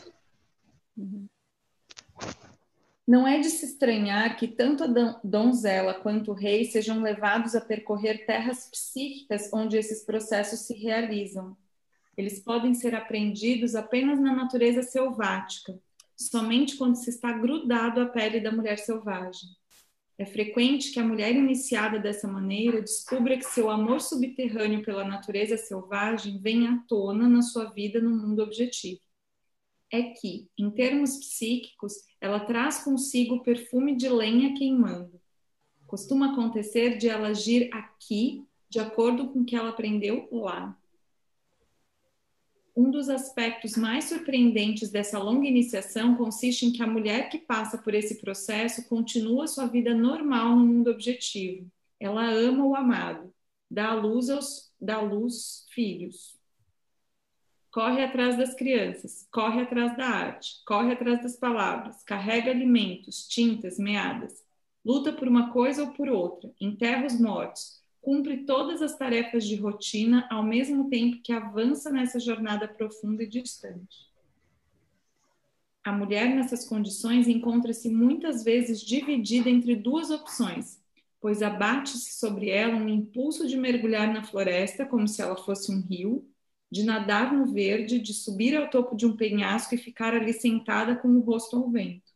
Não 3.09 3.27
é 3.27 3.38
de 3.41 3.49
se 3.49 3.65
estranhar 3.65 4.37
que 4.37 4.47
tanto 4.47 4.85
a 4.85 5.19
donzela 5.25 5.95
quanto 5.95 6.31
o 6.31 6.35
rei 6.35 6.67
sejam 6.67 7.00
levados 7.00 7.55
a 7.55 7.61
percorrer 7.62 8.27
terras 8.27 8.69
psíquicas 8.71 9.50
onde 9.50 9.79
esses 9.79 10.05
processos 10.05 10.67
se 10.67 10.75
realizam. 10.75 11.57
Eles 12.19 12.38
podem 12.38 12.75
ser 12.75 12.95
aprendidos 12.95 13.75
apenas 13.75 14.21
na 14.21 14.37
natureza 14.37 14.83
selvática, 14.83 15.81
somente 16.15 16.77
quando 16.77 16.97
se 16.97 17.09
está 17.09 17.33
grudado 17.33 18.03
à 18.03 18.07
pele 18.07 18.41
da 18.41 18.53
mulher 18.53 18.79
selvagem. 18.79 19.49
É 20.19 20.27
frequente 20.27 20.93
que 20.93 21.00
a 21.00 21.05
mulher 21.05 21.35
iniciada 21.35 21.99
dessa 21.99 22.29
maneira 22.29 22.83
descubra 22.83 23.38
que 23.38 23.45
seu 23.45 23.71
amor 23.71 24.03
subterrâneo 24.03 24.85
pela 24.85 25.09
natureza 25.09 25.57
selvagem 25.57 26.38
vem 26.43 26.69
à 26.69 26.77
tona 26.87 27.27
na 27.27 27.41
sua 27.41 27.71
vida 27.71 28.03
no 28.03 28.11
mundo 28.11 28.43
objetivo. 28.43 29.00
É 29.90 30.02
que, 30.02 30.49
em 30.59 30.71
termos 30.71 31.16
psíquicos, 31.16 31.95
ela 32.21 32.40
traz 32.40 32.83
consigo 32.83 33.37
o 33.37 33.42
perfume 33.42 33.97
de 33.97 34.09
lenha 34.09 34.54
queimando. 34.54 35.21
Costuma 35.87 36.33
acontecer 36.33 36.99
de 36.99 37.09
ela 37.09 37.28
agir 37.28 37.71
aqui 37.73 38.45
de 38.68 38.78
acordo 38.78 39.28
com 39.28 39.40
o 39.40 39.45
que 39.45 39.57
ela 39.57 39.71
aprendeu 39.71 40.28
lá. 40.30 40.76
Um 42.76 42.90
dos 42.90 43.09
aspectos 43.09 43.76
mais 43.76 44.04
surpreendentes 44.04 44.90
dessa 44.90 45.18
longa 45.18 45.49
iniciação 45.49 46.14
consiste 46.14 46.64
em 46.64 46.73
que 46.73 46.83
a 46.83 46.87
mulher 46.87 47.28
que 47.28 47.38
passa 47.38 47.76
por 47.76 47.92
esse 47.92 48.21
processo 48.21 48.88
continua 48.88 49.49
sua 49.49 49.66
vida 49.66 49.95
normal 49.95 50.54
no 50.54 50.64
mundo 50.64 50.90
objetivo. 50.90 51.68
Ela 51.99 52.30
ama 52.30 52.64
o 52.64 52.76
amado, 52.76 53.35
dá 53.68 53.95
luz 53.95 54.30
aos 54.30 54.68
dá 54.80 55.00
luz 55.00 55.66
filhos. 55.71 56.38
Corre 57.78 58.02
atrás 58.02 58.37
das 58.37 58.54
crianças, 58.56 59.28
corre 59.30 59.61
atrás 59.61 59.97
da 59.97 60.04
arte, 60.04 60.61
corre 60.66 60.94
atrás 60.94 61.23
das 61.23 61.37
palavras, 61.37 62.02
carrega 62.02 62.50
alimentos, 62.50 63.28
tintas, 63.28 63.78
meadas, 63.78 64.44
luta 64.85 65.12
por 65.12 65.28
uma 65.28 65.52
coisa 65.52 65.85
ou 65.85 65.92
por 65.92 66.08
outra, 66.08 66.52
enterra 66.61 67.06
os 67.06 67.20
mortos, 67.20 67.80
cumpre 68.00 68.38
todas 68.38 68.82
as 68.82 68.99
tarefas 68.99 69.47
de 69.47 69.54
rotina 69.54 70.26
ao 70.28 70.42
mesmo 70.42 70.90
tempo 70.90 71.23
que 71.23 71.32
avança 71.32 71.88
nessa 71.88 72.18
jornada 72.18 72.66
profunda 72.66 73.23
e 73.23 73.28
distante. 73.28 74.11
A 75.85 75.92
mulher 75.92 76.35
nessas 76.35 76.68
condições 76.68 77.28
encontra-se 77.28 77.88
muitas 77.88 78.42
vezes 78.42 78.80
dividida 78.80 79.49
entre 79.49 79.76
duas 79.76 80.11
opções, 80.11 80.82
pois 81.20 81.42
abate-se 81.42 82.18
sobre 82.18 82.50
ela 82.50 82.75
um 82.75 82.88
impulso 82.88 83.47
de 83.47 83.56
mergulhar 83.56 84.12
na 84.12 84.25
floresta 84.25 84.85
como 84.85 85.06
se 85.06 85.23
ela 85.23 85.37
fosse 85.37 85.70
um 85.70 85.80
rio, 85.80 86.28
de 86.70 86.82
nadar 86.82 87.32
no 87.32 87.46
verde, 87.46 87.98
de 87.98 88.12
subir 88.12 88.56
ao 88.56 88.68
topo 88.68 88.96
de 88.96 89.06
um 89.06 89.16
penhasco 89.16 89.75
e 89.75 89.78
ficar 89.78 90.14
ali 90.14 90.32
sentada 90.32 90.96
com 90.96 91.08
o 91.08 91.20
rosto 91.20 91.56
ao 91.56 91.70
vento. 91.70 92.12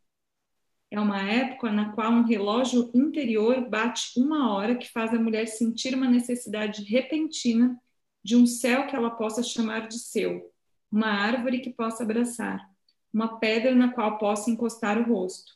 É 0.90 1.00
uma 1.00 1.22
época 1.22 1.72
na 1.72 1.92
qual 1.92 2.12
um 2.12 2.22
relógio 2.22 2.90
interior 2.94 3.66
bate 3.68 4.12
uma 4.20 4.52
hora 4.52 4.76
que 4.76 4.90
faz 4.90 5.14
a 5.14 5.18
mulher 5.18 5.46
sentir 5.46 5.94
uma 5.94 6.06
necessidade 6.08 6.82
repentina 6.84 7.80
de 8.22 8.36
um 8.36 8.46
céu 8.46 8.86
que 8.86 8.94
ela 8.94 9.10
possa 9.10 9.42
chamar 9.42 9.88
de 9.88 9.98
seu, 9.98 10.52
uma 10.90 11.08
árvore 11.08 11.60
que 11.60 11.70
possa 11.70 12.02
abraçar, 12.02 12.70
uma 13.12 13.38
pedra 13.38 13.74
na 13.74 13.90
qual 13.92 14.18
possa 14.18 14.50
encostar 14.50 14.98
o 14.98 15.10
rosto. 15.10 15.54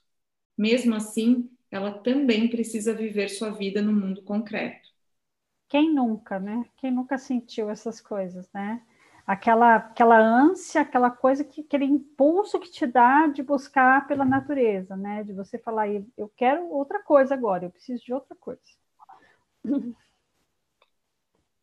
Mesmo 0.56 0.94
assim, 0.94 1.50
ela 1.70 1.92
também 1.92 2.48
precisa 2.48 2.94
viver 2.94 3.28
sua 3.28 3.50
vida 3.50 3.82
no 3.82 3.92
mundo 3.92 4.22
concreto. 4.22 4.88
Quem 5.68 5.92
nunca, 5.92 6.38
né? 6.38 6.64
Quem 6.76 6.90
nunca 6.90 7.18
sentiu 7.18 7.68
essas 7.68 8.00
coisas, 8.00 8.48
né? 8.52 8.82
aquela, 9.26 9.76
aquela 9.76 10.18
ânsia, 10.18 10.82
aquela 10.82 11.10
coisa, 11.10 11.42
que, 11.42 11.62
aquele 11.62 11.84
impulso 11.84 12.60
que 12.60 12.70
te 12.70 12.86
dá 12.86 13.26
de 13.26 13.42
buscar 13.42 14.06
pela 14.06 14.24
natureza, 14.24 14.96
né? 14.96 15.24
De 15.24 15.32
você 15.32 15.58
falar, 15.58 15.88
eu 15.88 16.30
quero 16.36 16.70
outra 16.70 17.02
coisa 17.02 17.34
agora, 17.34 17.64
eu 17.64 17.70
preciso 17.70 18.04
de 18.04 18.12
outra 18.12 18.36
coisa. 18.36 18.60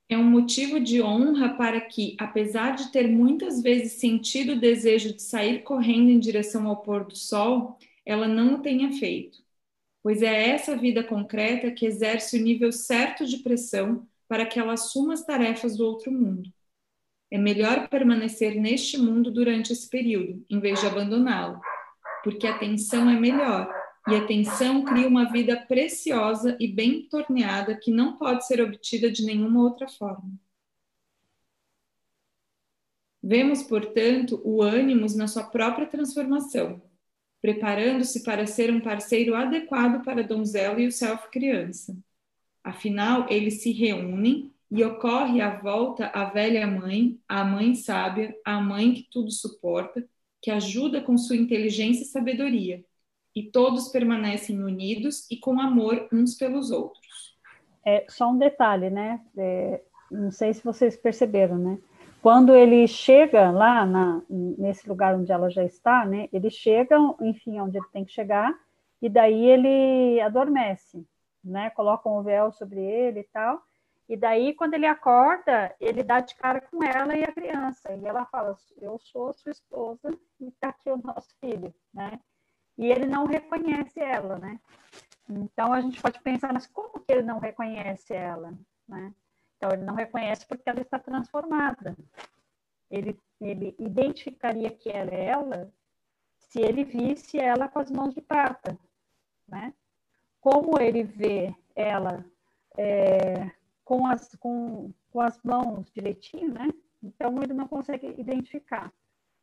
É 0.10 0.18
um 0.18 0.24
motivo 0.30 0.80
de 0.80 1.02
honra 1.02 1.56
para 1.56 1.80
que, 1.80 2.16
apesar 2.20 2.76
de 2.76 2.92
ter 2.92 3.08
muitas 3.08 3.64
vezes 3.64 3.94
sentido 3.94 4.54
o 4.54 4.60
desejo 4.60 5.14
de 5.14 5.22
sair 5.22 5.64
correndo 5.64 6.10
em 6.10 6.20
direção 6.20 6.68
ao 6.68 6.84
pôr 6.84 7.06
do 7.06 7.16
sol, 7.16 7.80
ela 8.06 8.28
não 8.28 8.56
o 8.56 8.60
tenha 8.60 8.92
feito, 8.92 9.43
pois 10.04 10.22
é 10.22 10.50
essa 10.50 10.76
vida 10.76 11.02
concreta 11.02 11.72
que 11.72 11.86
exerce 11.86 12.38
o 12.38 12.44
nível 12.44 12.74
certo 12.74 13.26
de 13.26 13.38
pressão 13.38 14.06
para 14.28 14.46
que 14.46 14.60
ela 14.60 14.74
assuma 14.74 15.14
as 15.14 15.26
tarefas 15.26 15.78
do 15.78 15.86
outro 15.86 16.12
mundo. 16.12 16.52
É 17.32 17.38
melhor 17.38 17.88
permanecer 17.88 18.60
neste 18.60 18.98
mundo 18.98 19.32
durante 19.32 19.72
esse 19.72 19.90
período, 19.90 20.46
em 20.50 20.60
vez 20.60 20.82
de 20.82 20.88
abandoná-lo, 20.88 21.60
porque 22.24 22.46
a 22.46 22.58
tensão 22.58 23.10
é 23.10 23.18
melhor, 23.18 23.74
e 24.08 24.16
a 24.16 24.28
tensão 24.28 24.84
cria 24.84 25.08
uma 25.08 25.32
vida 25.32 25.56
preciosa 25.66 26.58
e 26.60 26.68
bem 26.68 27.08
torneada 27.08 27.76
que 27.76 27.90
não 27.90 28.18
pode 28.18 28.46
ser 28.46 28.62
obtida 28.62 29.10
de 29.10 29.26
nenhuma 29.26 29.64
outra 29.64 29.88
forma. 29.88 30.30
Vemos, 33.22 33.64
portanto, 33.64 34.42
o 34.44 34.62
ânimos 34.62 35.16
na 35.16 35.28
sua 35.30 35.44
própria 35.46 35.88
transformação, 35.88 36.82
preparando-se 37.44 38.24
para 38.24 38.48
ser 38.48 38.72
um 38.72 38.80
parceiro 38.80 39.36
adequado 39.36 40.02
para 40.02 40.22
a 40.22 40.26
donzela 40.26 40.80
e 40.80 40.88
o 40.88 40.92
self-criança. 40.94 41.94
Afinal, 42.64 43.28
eles 43.30 43.62
se 43.62 43.74
reúnem 43.74 44.50
e 44.72 44.82
ocorre 44.82 45.42
à 45.42 45.60
volta 45.60 46.08
a 46.14 46.24
velha 46.24 46.66
mãe, 46.66 47.20
a 47.28 47.44
mãe 47.44 47.76
sábia, 47.76 48.34
a 48.46 48.62
mãe 48.62 48.94
que 48.94 49.08
tudo 49.12 49.30
suporta, 49.30 50.08
que 50.42 50.50
ajuda 50.50 51.02
com 51.02 51.18
sua 51.18 51.36
inteligência 51.36 52.04
e 52.04 52.06
sabedoria, 52.06 52.82
e 53.36 53.44
todos 53.44 53.90
permanecem 53.90 54.64
unidos 54.64 55.30
e 55.30 55.36
com 55.36 55.60
amor 55.60 56.08
uns 56.14 56.36
pelos 56.36 56.72
outros. 56.72 57.38
É 57.86 58.06
só 58.08 58.32
um 58.32 58.38
detalhe, 58.38 58.90
né? 58.90 59.20
É, 59.38 59.82
não 60.10 60.32
sei 60.32 60.54
se 60.54 60.64
vocês 60.64 60.96
perceberam, 60.96 61.58
né? 61.58 61.78
Quando 62.24 62.56
ele 62.56 62.88
chega 62.88 63.52
lá 63.52 63.86
na, 63.86 64.22
nesse 64.30 64.88
lugar 64.88 65.14
onde 65.14 65.30
ela 65.30 65.50
já 65.50 65.62
está, 65.62 66.06
né? 66.06 66.30
Ele 66.32 66.50
chega, 66.50 66.96
enfim, 67.20 67.60
onde 67.60 67.78
ele 67.78 67.86
tem 67.92 68.06
que 68.06 68.14
chegar, 68.14 68.58
e 69.02 69.10
daí 69.10 69.46
ele 69.46 70.22
adormece, 70.22 71.06
né? 71.44 71.70
Colocam 71.72 72.18
o 72.18 72.24
véu 72.24 72.50
sobre 72.54 72.80
ele 72.80 73.20
e 73.20 73.24
tal. 73.26 73.62
E 74.08 74.16
daí, 74.16 74.54
quando 74.54 74.74
ele 74.74 74.86
acorda, 74.86 75.76
ele 75.82 76.02
dá 76.02 76.22
de 76.22 76.34
cara 76.36 76.62
com 76.62 76.82
ela 76.82 77.14
e 77.14 77.26
a 77.26 77.32
criança. 77.34 77.94
E 77.94 78.06
ela 78.06 78.26
fala: 78.28 78.56
Eu 78.80 78.98
sou 79.00 79.34
sua 79.34 79.52
esposa 79.52 80.18
e 80.40 80.48
está 80.48 80.70
aqui 80.70 80.90
o 80.90 81.02
nosso 81.04 81.36
filho, 81.42 81.74
né? 81.94 82.22
E 82.78 82.90
ele 82.90 83.06
não 83.06 83.26
reconhece 83.26 84.00
ela, 84.00 84.40
né? 84.40 84.62
Então 85.30 85.74
a 85.74 85.82
gente 85.82 86.02
pode 86.02 86.22
pensar, 86.22 86.54
mas 86.54 86.68
como 86.68 87.02
que 87.02 87.12
ele 87.12 87.24
não 87.24 87.40
reconhece 87.40 88.14
ela, 88.14 88.54
né? 88.88 89.14
Então 89.64 89.72
ele 89.72 89.86
não 89.86 89.96
reconhece 89.96 90.46
porque 90.46 90.70
ela 90.70 90.82
está 90.82 91.00
transformada. 91.00 91.96
Ele, 92.92 93.18
ele 93.40 93.74
identificaria 93.80 94.70
que 94.70 94.90
ela 94.90 95.12
é 95.14 95.28
ela 95.28 95.74
se 96.38 96.60
ele 96.60 96.84
visse 96.84 97.40
ela 97.40 97.70
com 97.70 97.80
as 97.80 97.90
mãos 97.90 98.14
de 98.14 98.20
prata, 98.20 98.78
né? 99.48 99.74
como 100.42 100.78
ele 100.82 101.04
vê 101.04 101.56
ela 101.74 102.26
é, 102.78 103.50
com, 103.86 104.06
as, 104.06 104.36
com, 104.36 104.92
com 105.10 105.22
as 105.22 105.42
mãos 105.42 105.90
direitinho, 105.94 106.54
né? 106.54 106.68
Então 107.02 107.42
ele 107.42 107.54
não 107.54 107.66
consegue 107.66 108.08
identificar. 108.20 108.92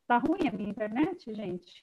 Tá 0.06 0.18
ruim 0.18 0.46
a 0.46 0.52
minha 0.52 0.68
internet, 0.68 1.32
gente? 1.32 1.82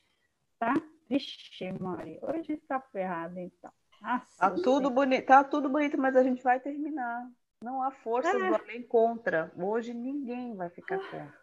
Tá? 0.60 0.76
Vixe, 1.10 1.72
Mari, 1.72 2.20
hoje 2.22 2.56
tá 2.68 2.80
ferrado, 2.80 3.40
então. 3.40 3.72
Nossa, 4.00 4.38
tá 4.38 4.52
tudo 4.52 4.92
bonito, 4.92 5.26
tá 5.26 5.44
tudo 5.44 5.68
bonito, 5.70 5.98
mas 5.98 6.16
a 6.16 6.22
gente 6.22 6.44
vai 6.44 6.60
terminar. 6.60 7.28
Não 7.64 7.82
há 7.82 7.92
força 7.92 8.30
é. 8.30 8.50
do 8.50 8.56
além 8.56 8.84
contra. 8.84 9.52
Hoje 9.58 9.94
ninguém 9.94 10.56
vai 10.56 10.70
ficar 10.70 11.00
contra. 11.00 11.34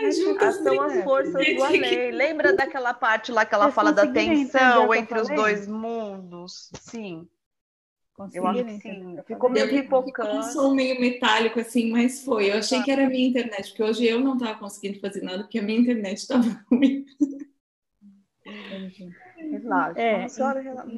Ai, 0.00 0.12
são 0.12 0.80
as 0.80 1.04
forças 1.04 1.56
do 1.56 1.64
além. 1.64 2.10
Lembra 2.10 2.52
daquela 2.52 2.92
parte 2.92 3.32
lá 3.32 3.44
que 3.46 3.54
ela 3.54 3.70
fala 3.70 3.92
da 3.92 4.06
tensão 4.06 4.94
entre 4.94 5.20
os 5.20 5.28
dois 5.28 5.66
mundos? 5.66 6.70
Sim. 6.74 7.28
Eu 8.32 8.46
acho 8.48 8.64
que 8.64 8.80
sim. 8.80 9.16
Ficou 9.26 9.48
meio 9.48 9.68
pipocando. 9.68 10.38
Um 10.38 10.42
som 10.42 10.74
meio 10.74 11.00
metálico 11.00 11.60
assim, 11.60 11.92
mas 11.92 12.24
foi. 12.24 12.50
Eu 12.50 12.58
achei 12.58 12.82
que 12.82 12.90
era 12.90 13.06
a 13.06 13.08
minha 13.08 13.28
internet, 13.28 13.68
porque 13.68 13.82
hoje 13.82 14.06
eu 14.06 14.18
não 14.18 14.34
estava 14.34 14.58
conseguindo 14.58 14.98
fazer 14.98 15.22
nada, 15.22 15.44
porque 15.44 15.60
a 15.60 15.62
minha 15.62 15.78
internet 15.78 16.18
estava 16.18 16.42
ruim. 16.68 17.06
Relaxa. 19.36 20.00
É, 20.00 20.26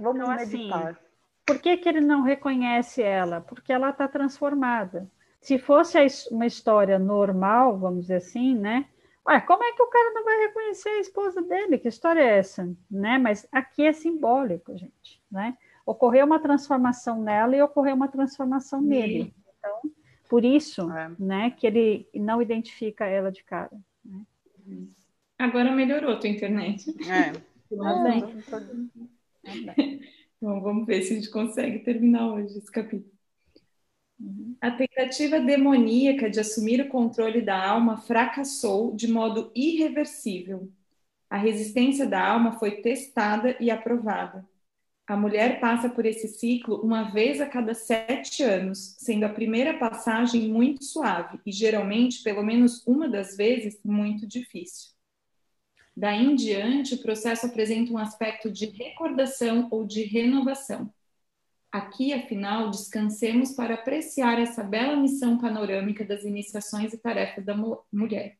vamos, 0.01 0.23
então, 0.23 0.35
meditar. 0.35 0.89
Assim, 0.89 1.10
por 1.51 1.59
que, 1.61 1.77
que 1.79 1.89
ele 1.89 2.01
não 2.01 2.23
reconhece 2.23 3.03
ela? 3.03 3.41
Porque 3.41 3.73
ela 3.73 3.91
está 3.91 4.07
transformada. 4.07 5.11
Se 5.41 5.59
fosse 5.59 5.99
uma 6.31 6.47
história 6.47 6.97
normal, 6.97 7.77
vamos 7.77 8.03
dizer 8.03 8.17
assim, 8.17 8.55
né? 8.55 8.87
Ué, 9.27 9.41
como 9.41 9.65
é 9.65 9.73
que 9.73 9.83
o 9.83 9.89
cara 9.89 10.13
não 10.15 10.25
vai 10.25 10.39
reconhecer 10.47 10.91
a 10.91 11.01
esposa 11.01 11.43
dele? 11.43 11.77
Que 11.77 11.89
história 11.89 12.21
é 12.21 12.39
essa? 12.39 12.73
Né? 12.89 13.19
Mas 13.19 13.49
aqui 13.51 13.85
é 13.85 13.93
simbólico, 13.93 14.77
gente, 14.79 15.21
né? 15.29 15.59
Ocorreu 15.85 16.25
uma 16.25 16.39
transformação 16.39 17.21
nela 17.21 17.57
e 17.57 17.63
ocorreu 17.63 17.97
uma 17.97 18.07
transformação 18.07 18.81
nele. 18.81 19.35
Então, 19.59 19.91
por 20.29 20.45
isso, 20.45 20.89
é. 20.93 21.11
né, 21.19 21.51
que 21.51 21.67
ele 21.67 22.09
não 22.15 22.41
identifica 22.41 23.07
ela 23.07 23.33
de 23.33 23.43
cara. 23.43 23.77
Né? 24.05 24.23
Agora 25.37 25.73
melhorou 25.73 26.13
a 26.13 26.17
tua 26.17 26.31
internet. 26.31 26.95
É. 27.11 27.33
Tá 27.71 28.03
bem. 28.03 28.43
Tá 28.51 28.59
bem. 29.77 30.01
Bom, 30.41 30.61
vamos 30.61 30.87
ver 30.87 31.03
se 31.03 31.13
a 31.13 31.17
gente 31.17 31.31
consegue 31.31 31.79
terminar 31.81 32.33
hoje 32.33 32.59
esse 32.59 32.71
capítulo. 32.71 33.11
A 34.61 34.71
tentativa 34.71 35.41
demoníaca 35.41 36.29
de 36.29 36.41
assumir 36.41 36.81
o 36.81 36.89
controle 36.89 37.41
da 37.41 37.69
alma 37.69 37.97
fracassou 37.99 38.95
de 38.95 39.09
modo 39.09 39.51
irreversível. 39.55 40.71
A 41.31 41.39
resistência 41.39 42.07
da 42.07 42.27
alma 42.27 42.59
foi 42.59 42.83
testada 42.83 43.57
e 43.61 43.71
aprovada. 43.71 44.47
A 45.07 45.17
mulher 45.17 45.61
passa 45.61 45.89
por 45.91 46.07
esse 46.07 46.29
ciclo 46.29 46.83
uma 46.83 47.11
vez 47.13 47.41
a 47.41 47.47
cada 47.47 47.75
sete 47.75 48.43
anos, 48.43 48.97
sendo 48.99 49.25
a 49.25 49.31
primeira 49.31 49.79
passagem 49.79 50.49
muito 50.49 50.85
suave 50.85 51.41
e, 51.47 51.53
geralmente, 51.53 52.23
pelo 52.23 52.43
menos 52.45 52.87
uma 52.87 53.09
das 53.09 53.37
vezes, 53.37 53.81
muito 53.85 54.27
difícil. 54.27 54.93
Daí 56.01 56.25
em 56.25 56.35
diante, 56.35 56.95
o 56.95 57.03
processo 57.03 57.45
apresenta 57.45 57.93
um 57.93 57.99
aspecto 57.99 58.51
de 58.51 58.65
recordação 58.65 59.69
ou 59.71 59.87
de 59.87 60.03
renovação. 60.03 60.91
Aqui, 61.71 62.15
afinal, 62.15 62.71
descansemos 62.71 63.53
para 63.53 63.75
apreciar 63.75 64.41
essa 64.41 64.65
bela 64.65 64.97
missão 64.97 65.37
panorâmica 65.37 66.03
das 66.03 66.25
iniciações 66.25 66.95
e 66.95 66.97
tarefas 66.97 67.45
da 67.45 67.55
mulher. 67.93 68.39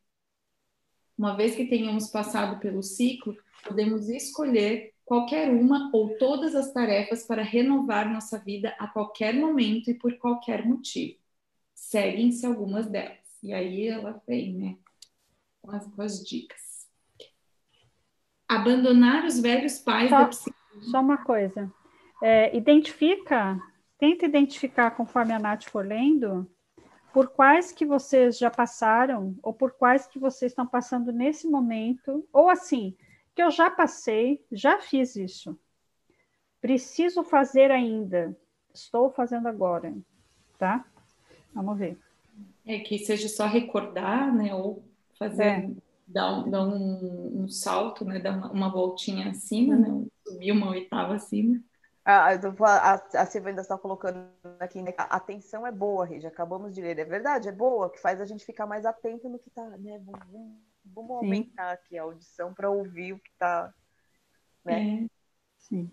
Uma 1.19 1.37
vez 1.37 1.55
que 1.55 1.67
tenhamos 1.67 2.09
passado 2.09 2.59
pelo 2.61 2.83
ciclo, 2.83 3.37
podemos 3.63 4.09
escolher 4.09 4.95
qualquer 5.05 5.51
uma 5.51 5.91
ou 5.93 6.17
todas 6.17 6.55
as 6.55 6.73
tarefas 6.73 7.27
para 7.27 7.43
renovar 7.43 8.11
nossa 8.11 8.39
vida 8.39 8.75
a 8.79 8.89
qualquer 8.89 9.35
momento 9.35 9.91
e 9.91 9.95
por 9.95 10.17
qualquer 10.17 10.65
motivo. 10.65 11.19
Seguem-se 11.75 12.47
algumas 12.47 12.87
delas. 12.87 13.19
E 13.43 13.53
aí 13.53 13.87
ela 13.87 14.23
vem, 14.27 14.55
né? 14.55 14.79
Com 15.61 15.73
as, 15.73 15.87
com 15.87 16.01
as 16.01 16.25
dicas. 16.25 16.70
Abandonar 18.53 19.25
os 19.25 19.39
velhos 19.39 19.79
pais 19.79 20.11
só, 20.11 20.19
da 20.19 20.29
psicologia. 20.29 20.91
Só 20.91 21.01
uma 21.01 21.19
coisa 21.19 21.73
é, 22.21 22.55
identifica, 22.57 23.59
tenta 23.99 24.27
identificar 24.27 24.91
conforme 24.93 25.33
a 25.33 25.39
Nath 25.39 25.65
for 25.65 25.87
lendo, 25.87 26.49
por 27.13 27.29
quais 27.29 27.73
que 27.73 27.85
vocês 27.85 28.39
já 28.39 28.51
passaram, 28.51 29.37
ou 29.43 29.53
por 29.53 29.73
quais 29.73 30.07
que 30.07 30.19
vocês 30.19 30.53
estão 30.53 30.67
passando 30.67 31.11
nesse 31.13 31.49
momento, 31.49 32.27
ou 32.33 32.49
assim, 32.49 32.95
que 33.35 33.43
eu 33.43 33.51
já 33.51 33.71
passei, 33.71 34.45
já 34.53 34.79
fiz 34.79 35.17
isso. 35.17 35.59
Preciso 36.61 37.25
fazer 37.25 37.71
ainda. 37.71 38.37
Estou 38.73 39.11
fazendo 39.11 39.49
agora, 39.49 39.93
tá? 40.59 40.85
Vamos 41.53 41.79
ver. 41.79 41.99
É 42.65 42.79
que 42.79 42.99
seja 42.99 43.29
só 43.29 43.47
recordar, 43.47 44.33
né? 44.33 44.55
Ou 44.55 44.85
fazer, 45.19 45.43
é. 45.43 45.71
Dar, 46.11 46.33
um, 46.33 46.51
dar 46.51 46.63
um, 46.63 47.43
um, 47.43 47.49
salto, 47.49 48.05
né? 48.05 48.19
Dar 48.19 48.37
uma, 48.37 48.51
uma 48.53 48.73
voltinha 48.73 49.31
acima, 49.31 49.77
né? 49.77 50.07
Subir 50.27 50.53
uma 50.53 50.71
oitava 50.71 51.15
acima. 51.15 51.61
A, 52.05 52.33
a, 52.33 52.95
a 52.95 53.27
Silvia 53.27 53.51
ainda 53.51 53.63
está 53.63 53.79
colocando 53.79 54.29
aqui, 54.59 54.83
né? 54.83 54.93
A 54.97 55.17
atenção 55.17 55.67
é 55.67 55.71
boa, 55.73 56.05
Regi, 56.05 56.27
acabamos 56.27 56.75
de 56.75 56.81
ler. 56.81 56.99
É 56.99 57.05
verdade, 57.05 57.49
é 57.49 57.53
boa, 57.53 57.91
que 57.91 58.01
faz 58.01 58.21
a 58.21 58.25
gente 58.25 58.45
ficar 58.45 58.67
mais 58.67 58.85
atento 58.85 59.29
no 59.29 59.39
que 59.39 59.49
está, 59.49 59.65
né? 59.77 60.01
Vamos, 60.05 60.57
vamos 60.85 61.11
aumentar 61.11 61.73
aqui 61.73 61.97
a 61.97 62.03
audição 62.03 62.53
para 62.53 62.71
ouvir 62.71 63.13
o 63.13 63.19
que 63.19 63.31
está, 63.31 63.73
né? 64.65 65.05
É. 65.05 65.11
Sim. 65.59 65.91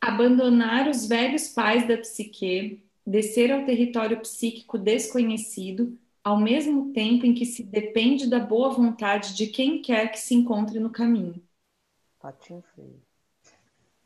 Abandonar 0.00 0.88
os 0.88 1.06
velhos 1.06 1.48
pais 1.48 1.86
da 1.86 1.96
psique, 1.96 2.86
descer 3.06 3.50
ao 3.50 3.66
território 3.66 4.20
psíquico 4.20 4.78
desconhecido, 4.78 5.98
ao 6.22 6.38
mesmo 6.38 6.92
tempo 6.92 7.26
em 7.26 7.34
que 7.34 7.46
se 7.46 7.62
depende 7.62 8.28
da 8.28 8.38
boa 8.38 8.70
vontade 8.70 9.34
de 9.34 9.46
quem 9.46 9.80
quer 9.80 10.10
que 10.10 10.18
se 10.18 10.34
encontre 10.34 10.78
no 10.78 10.90
caminho. 10.90 11.42
Patinho 12.18 12.62
feio 12.74 13.00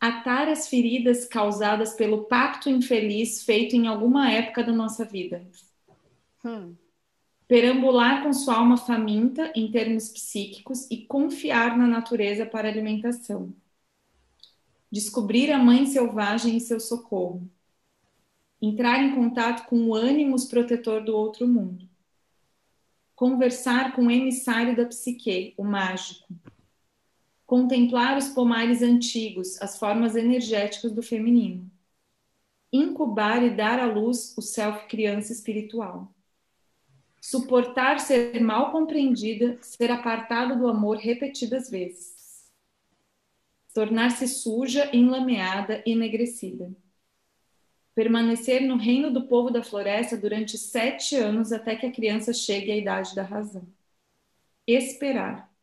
atar 0.05 0.49
as 0.49 0.69
feridas 0.69 1.25
causadas 1.25 1.95
pelo 1.95 2.25
pacto 2.25 2.69
infeliz 2.69 3.43
feito 3.43 3.75
em 3.75 3.87
alguma 3.87 4.31
época 4.31 4.63
da 4.63 4.71
nossa 4.71 5.03
vida. 5.03 5.47
Hum. 6.45 6.75
Perambular 7.49 8.23
com 8.23 8.31
sua 8.31 8.57
alma 8.57 8.77
faminta 8.77 9.51
em 9.55 9.71
termos 9.71 10.11
psíquicos 10.11 10.87
e 10.91 11.07
confiar 11.07 11.79
na 11.79 11.87
natureza 11.87 12.45
para 12.45 12.69
alimentação. 12.69 13.55
Descobrir 14.93 15.51
a 15.51 15.59
mãe 15.59 15.87
selvagem 15.87 16.59
e 16.59 16.61
seu 16.61 16.79
socorro. 16.79 17.51
Entrar 18.61 19.03
em 19.03 19.15
contato 19.15 19.67
com 19.67 19.89
o 19.89 19.95
ânimos 19.95 20.45
protetor 20.45 21.03
do 21.03 21.17
outro 21.17 21.49
mundo. 21.49 21.89
Conversar 23.15 23.95
com 23.95 24.07
o 24.07 24.11
emissário 24.11 24.77
da 24.77 24.87
psique, 24.87 25.55
o 25.57 25.65
mágico. 25.65 26.27
Contemplar 27.47 28.19
os 28.19 28.29
pomares 28.29 28.83
antigos, 28.83 29.61
as 29.63 29.79
formas 29.79 30.17
energéticas 30.17 30.91
do 30.91 31.03
feminino, 31.03 31.71
incubar 32.73 33.43
e 33.45 33.51
dar 33.51 33.79
à 33.79 33.87
luz 33.87 34.37
o 34.37 34.43
self 34.43 34.89
criança 34.89 35.33
espiritual, 35.33 36.13
suportar 37.21 38.01
ser 38.01 38.41
mal 38.41 38.73
compreendida, 38.73 39.59
ser 39.63 39.93
apartada 39.93 40.57
do 40.57 40.67
amor 40.67 40.97
repetidas 40.97 41.71
vezes, 41.71 42.51
tornar-se 43.73 44.27
suja, 44.27 44.91
enlameada 44.93 45.83
enegrecida, 45.87 46.75
permanecer 47.95 48.63
no 48.63 48.77
reino 48.77 49.11
do 49.13 49.27
povo 49.27 49.51
da 49.51 49.63
floresta 49.63 50.17
durante 50.17 50.59
sete 50.59 51.17
anos 51.17 51.53
até 51.53 51.77
que 51.77 51.87
a 51.87 51.93
criança 51.93 52.33
chegue 52.33 52.73
à 52.73 52.77
idade 52.77 53.15
da 53.15 53.23
razão, 53.23 53.67
esperar 54.67 55.55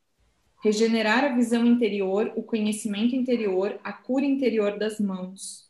regenerar 0.61 1.23
a 1.23 1.35
visão 1.35 1.65
interior, 1.65 2.31
o 2.35 2.43
conhecimento 2.43 3.15
interior, 3.15 3.79
a 3.83 3.91
cura 3.91 4.23
interior 4.23 4.77
das 4.77 4.99
mãos. 4.99 5.69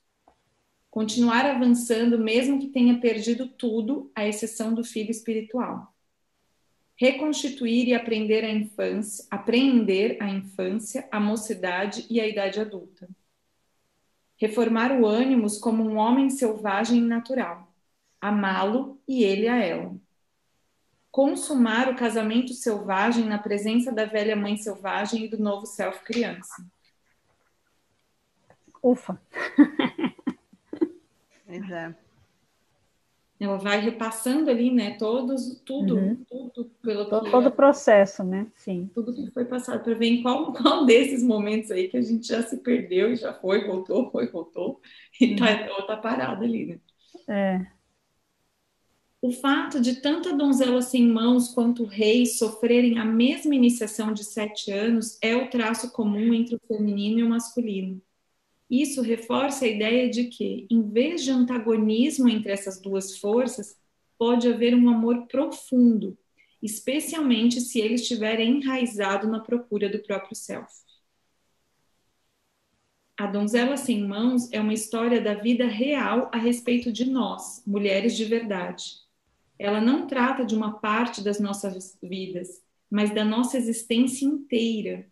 Continuar 0.90 1.46
avançando 1.46 2.20
mesmo 2.20 2.60
que 2.60 2.68
tenha 2.68 3.00
perdido 3.00 3.48
tudo, 3.48 4.12
à 4.14 4.28
exceção 4.28 4.74
do 4.74 4.84
filho 4.84 5.10
espiritual. 5.10 5.96
Reconstituir 6.98 7.88
e 7.88 7.94
aprender 7.94 8.44
a 8.44 8.52
infância, 8.52 9.26
apreender 9.32 10.18
a 10.22 10.30
infância, 10.30 11.08
a 11.10 11.20
mocidade 11.20 12.06
e 12.10 12.20
a 12.20 12.28
idade 12.28 12.60
adulta. 12.60 13.08
Reformar 14.42 14.92
o 14.92 15.06
ânimos 15.06 15.58
como 15.58 15.84
um 15.84 15.98
homem 15.98 16.30
selvagem 16.30 16.98
e 16.98 17.02
natural. 17.02 17.72
Amá-lo 18.20 19.00
e 19.08 19.24
ele 19.24 19.48
a 19.48 19.56
ela 19.56 19.96
consumar 21.12 21.90
o 21.90 21.96
casamento 21.96 22.54
selvagem 22.54 23.26
na 23.26 23.38
presença 23.38 23.92
da 23.92 24.06
velha 24.06 24.36
mãe 24.36 24.56
selvagem 24.56 25.26
e 25.26 25.28
do 25.28 25.38
novo 25.38 25.66
self 25.66 26.00
criança. 26.06 26.66
Ufa. 28.82 29.22
Pois 31.46 31.70
é. 31.70 31.94
Ela 33.46 33.58
vai 33.58 33.80
repassando 33.82 34.50
ali, 34.50 34.72
né, 34.72 34.98
todos, 34.98 35.62
tudo, 35.66 35.96
Uhum. 35.96 36.26
tudo 36.30 36.72
pelo 36.82 37.06
Todo, 37.10 37.24
que 37.26 37.32
todo 37.32 37.48
o 37.48 37.52
processo, 37.52 38.24
né? 38.24 38.48
Sim. 38.56 38.90
tudo 38.94 39.14
que 39.14 39.32
foi 39.32 39.46
passado 39.46 39.84
para 39.84 39.94
ver 39.96 40.08
em 40.08 40.22
qual, 40.22 40.52
qual 40.54 40.86
desses 40.86 41.24
momentos 41.24 41.72
aí 41.72 41.88
que 41.90 41.98
a 41.98 42.02
gente 42.02 42.28
já 42.28 42.44
se 42.44 42.58
perdeu 42.58 43.12
e 43.14 43.16
já 43.16 43.34
foi, 43.34 43.66
voltou, 43.66 44.12
foi, 44.12 44.28
voltou 44.28 44.82
e 45.20 45.36
tá, 45.36 45.46
ou 45.78 45.86
tá 45.88 45.98
parado 45.98 46.44
ali, 46.44 46.66
né? 46.66 46.80
É. 47.28 47.72
O 49.22 49.32
fato 49.32 49.80
de 49.82 50.02
tanto 50.02 50.30
a 50.30 50.32
donzela 50.34 50.82
sem 50.82 51.08
mãos 51.08 51.54
quanto 51.54 51.84
o 51.84 51.88
rei 51.88 52.26
sofrerem 52.28 53.00
a 53.00 53.06
mesma 53.06 53.56
iniciação 53.56 54.14
de 54.14 54.24
sete 54.24 54.72
anos 54.72 55.18
é 55.22 55.36
o 55.36 55.50
traço 55.50 55.92
comum 55.92 56.34
entre 56.34 56.56
o 56.56 56.62
feminino 56.68 57.20
e 57.20 57.24
o 57.24 57.30
masculino. 57.30 58.02
Isso 58.72 59.02
reforça 59.02 59.66
a 59.66 59.68
ideia 59.68 60.10
de 60.10 60.30
que, 60.30 60.66
em 60.72 60.82
vez 60.82 61.26
de 61.26 61.30
antagonismo 61.30 62.30
entre 62.30 62.54
essas 62.54 62.80
duas 62.80 63.18
forças, 63.18 63.78
pode 64.18 64.48
haver 64.48 64.74
um 64.74 64.88
amor 64.88 65.28
profundo, 65.28 66.18
especialmente 66.64 67.60
se 67.60 67.82
ele 67.82 67.96
estiver 67.96 68.40
enraizado 68.40 69.28
na 69.28 69.42
procura 69.42 69.90
do 69.90 70.00
próprio 70.00 70.38
self. 70.38 70.72
A 73.18 73.28
Donzela 73.28 73.76
Sem 73.76 74.08
Mãos 74.08 74.50
é 74.54 74.62
uma 74.62 74.74
história 74.74 75.20
da 75.20 75.34
vida 75.34 75.66
real 75.66 76.32
a 76.34 76.38
respeito 76.38 76.94
de 76.94 77.04
nós, 77.10 77.62
mulheres 77.68 78.16
de 78.16 78.24
verdade. 78.24 79.02
Ela 79.60 79.82
não 79.82 80.08
trata 80.08 80.46
de 80.46 80.56
uma 80.56 80.80
parte 80.80 81.22
das 81.22 81.42
nossas 81.42 81.98
vidas, 82.02 82.64
mas 82.90 83.14
da 83.14 83.26
nossa 83.26 83.58
existência 83.58 84.26
inteira. 84.26 85.06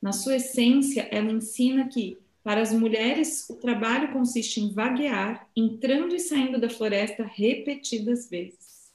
Na 0.00 0.12
sua 0.12 0.36
essência, 0.36 1.08
ela 1.10 1.32
ensina 1.32 1.88
que, 1.88 2.24
para 2.46 2.62
as 2.62 2.72
mulheres, 2.72 3.50
o 3.50 3.56
trabalho 3.56 4.12
consiste 4.12 4.60
em 4.60 4.72
vaguear, 4.72 5.50
entrando 5.56 6.14
e 6.14 6.20
saindo 6.20 6.60
da 6.60 6.70
floresta 6.70 7.24
repetidas 7.24 8.30
vezes. 8.30 8.92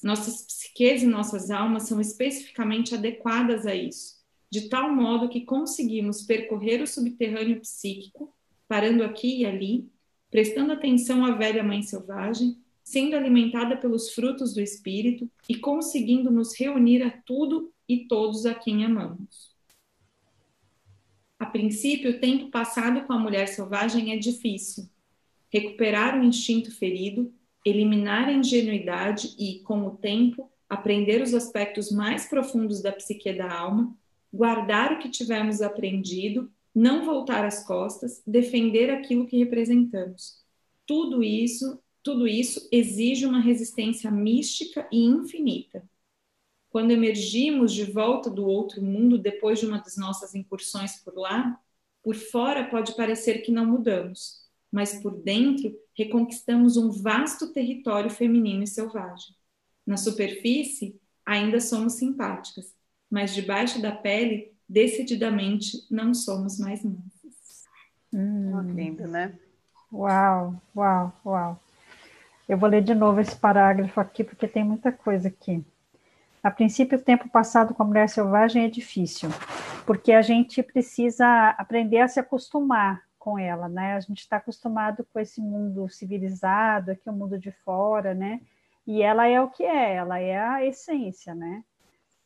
Nossas 0.00 0.42
psiques 0.42 1.02
e 1.02 1.06
nossas 1.06 1.50
almas 1.50 1.88
são 1.88 2.00
especificamente 2.00 2.94
adequadas 2.94 3.66
a 3.66 3.74
isso 3.74 4.16
de 4.48 4.68
tal 4.68 4.94
modo 4.94 5.28
que 5.28 5.40
conseguimos 5.40 6.22
percorrer 6.22 6.80
o 6.80 6.86
subterrâneo 6.86 7.60
psíquico, 7.60 8.32
parando 8.68 9.02
aqui 9.02 9.40
e 9.40 9.44
ali, 9.44 9.90
prestando 10.30 10.72
atenção 10.72 11.24
à 11.24 11.32
velha 11.32 11.64
mãe 11.64 11.82
selvagem, 11.82 12.56
sendo 12.84 13.16
alimentada 13.16 13.76
pelos 13.76 14.14
frutos 14.14 14.54
do 14.54 14.60
espírito 14.60 15.28
e 15.48 15.56
conseguindo 15.56 16.30
nos 16.30 16.56
reunir 16.56 17.02
a 17.02 17.10
tudo 17.10 17.72
e 17.88 18.06
todos 18.06 18.46
a 18.46 18.54
quem 18.54 18.84
amamos. 18.84 19.57
A 21.38 21.46
princípio, 21.46 22.12
o 22.12 22.20
tempo 22.20 22.50
passado 22.50 23.06
com 23.06 23.12
a 23.12 23.18
mulher 23.18 23.46
selvagem 23.48 24.12
é 24.12 24.16
difícil. 24.16 24.88
Recuperar 25.50 26.18
o 26.18 26.24
instinto 26.24 26.70
ferido, 26.70 27.32
eliminar 27.64 28.28
a 28.28 28.32
ingenuidade 28.32 29.34
e, 29.38 29.60
com 29.60 29.86
o 29.86 29.96
tempo, 29.96 30.50
aprender 30.68 31.22
os 31.22 31.32
aspectos 31.32 31.90
mais 31.90 32.26
profundos 32.26 32.82
da 32.82 32.92
psique 32.92 33.32
da 33.32 33.50
alma 33.50 33.96
guardar 34.32 34.92
o 34.92 34.98
que 34.98 35.08
tivermos 35.08 35.62
aprendido, 35.62 36.50
não 36.74 37.04
voltar 37.04 37.44
as 37.44 37.66
costas, 37.66 38.22
defender 38.26 38.90
aquilo 38.90 39.26
que 39.26 39.38
representamos. 39.38 40.44
Tudo 40.86 41.22
isso, 41.22 41.80
tudo 42.02 42.26
isso 42.26 42.68
exige 42.70 43.26
uma 43.26 43.40
resistência 43.40 44.10
mística 44.10 44.86
e 44.92 45.04
infinita. 45.04 45.82
Quando 46.78 46.92
emergimos 46.92 47.74
de 47.74 47.82
volta 47.82 48.30
do 48.30 48.46
outro 48.46 48.80
mundo 48.80 49.18
depois 49.18 49.58
de 49.58 49.66
uma 49.66 49.78
das 49.78 49.96
nossas 49.96 50.36
incursões 50.36 50.94
por 51.02 51.12
lá, 51.16 51.58
por 52.04 52.14
fora 52.14 52.70
pode 52.70 52.94
parecer 52.94 53.38
que 53.38 53.50
não 53.50 53.66
mudamos, 53.66 54.48
mas 54.70 55.02
por 55.02 55.20
dentro 55.20 55.76
reconquistamos 55.92 56.76
um 56.76 56.88
vasto 56.88 57.52
território 57.52 58.08
feminino 58.08 58.62
e 58.62 58.66
selvagem. 58.68 59.34
Na 59.84 59.96
superfície, 59.96 60.96
ainda 61.26 61.60
somos 61.60 61.94
simpáticas, 61.94 62.72
mas 63.10 63.34
debaixo 63.34 63.82
da 63.82 63.90
pele, 63.90 64.52
decididamente, 64.68 65.84
não 65.90 66.14
somos 66.14 66.60
mais 66.60 66.84
mansas. 66.84 67.64
Hum. 68.12 68.72
Lindo, 68.72 69.08
né? 69.08 69.36
Uau, 69.92 70.62
uau, 70.76 71.12
uau. 71.26 71.60
Eu 72.48 72.56
vou 72.56 72.68
ler 72.68 72.84
de 72.84 72.94
novo 72.94 73.20
esse 73.20 73.34
parágrafo 73.34 74.00
aqui, 74.00 74.22
porque 74.22 74.46
tem 74.46 74.62
muita 74.62 74.92
coisa 74.92 75.26
aqui. 75.26 75.64
A 76.48 76.50
princípio, 76.50 76.96
o 76.96 77.02
tempo 77.02 77.28
passado 77.28 77.74
com 77.74 77.82
a 77.82 77.86
mulher 77.86 78.08
selvagem 78.08 78.64
é 78.64 78.68
difícil, 78.68 79.28
porque 79.84 80.12
a 80.12 80.22
gente 80.22 80.62
precisa 80.62 81.50
aprender 81.50 81.98
a 81.98 82.08
se 82.08 82.18
acostumar 82.18 83.02
com 83.18 83.38
ela, 83.38 83.68
né? 83.68 83.96
A 83.96 84.00
gente 84.00 84.20
está 84.20 84.38
acostumado 84.38 85.06
com 85.12 85.20
esse 85.20 85.42
mundo 85.42 85.86
civilizado, 85.90 86.92
aqui 86.92 87.10
o 87.10 87.12
mundo 87.12 87.38
de 87.38 87.52
fora, 87.52 88.14
né? 88.14 88.40
E 88.86 89.02
ela 89.02 89.28
é 89.28 89.38
o 89.38 89.50
que 89.50 89.62
é, 89.62 89.96
ela 89.96 90.18
é 90.20 90.38
a 90.38 90.64
essência, 90.64 91.34
né? 91.34 91.62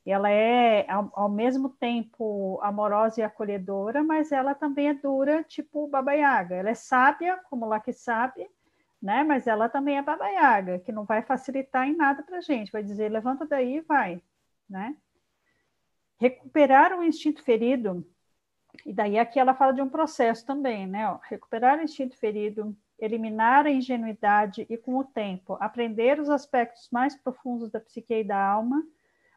ela 0.06 0.30
é 0.30 0.88
ao, 0.88 1.11
ao, 1.14 1.28
mesmo 1.28 1.68
tempo 1.70 2.61
amorosa 2.62 3.20
e 3.20 3.24
acolhedora, 3.24 4.04
mas 4.04 4.30
ela 4.30 4.54
também 4.54 4.88
é 4.88 4.94
dura, 4.94 5.42
tipo 5.42 5.88
Baba 5.88 6.12
Yaga. 6.12 6.54
Ela 6.54 6.70
é 6.70 6.74
sábia, 6.74 7.40
como 7.50 7.66
lá 7.66 7.80
que 7.80 7.92
sabe, 7.92 8.48
né? 9.02 9.24
Mas 9.24 9.46
ela 9.46 9.68
também 9.68 9.98
é 9.98 10.02
Baba 10.02 10.28
Yaga, 10.28 10.78
que 10.78 10.92
não 10.92 11.04
vai 11.04 11.22
facilitar 11.22 11.88
em 11.88 11.96
nada 11.96 12.22
para 12.22 12.40
gente, 12.40 12.72
vai 12.72 12.82
dizer 12.82 13.10
levanta 13.10 13.44
daí 13.46 13.78
e 13.78 13.80
vai, 13.80 14.22
né? 14.68 14.96
Recuperar 16.18 16.96
o 16.96 17.02
instinto 17.02 17.42
ferido, 17.42 18.06
e 18.86 18.92
daí 18.92 19.18
aqui 19.18 19.38
ela 19.40 19.54
fala 19.54 19.72
de 19.72 19.82
um 19.82 19.88
processo 19.88 20.46
também, 20.46 20.86
né? 20.86 21.18
Recuperar 21.28 21.78
o 21.78 21.82
instinto 21.82 22.16
ferido, 22.16 22.76
eliminar 22.98 23.66
a 23.66 23.70
ingenuidade 23.70 24.66
e, 24.70 24.76
com 24.76 24.96
o 24.96 25.04
tempo, 25.04 25.56
aprender 25.60 26.20
os 26.20 26.30
aspectos 26.30 26.88
mais 26.90 27.16
profundos 27.16 27.70
da 27.70 27.80
psique 27.80 28.14
e 28.14 28.24
da 28.24 28.38
alma 28.38 28.82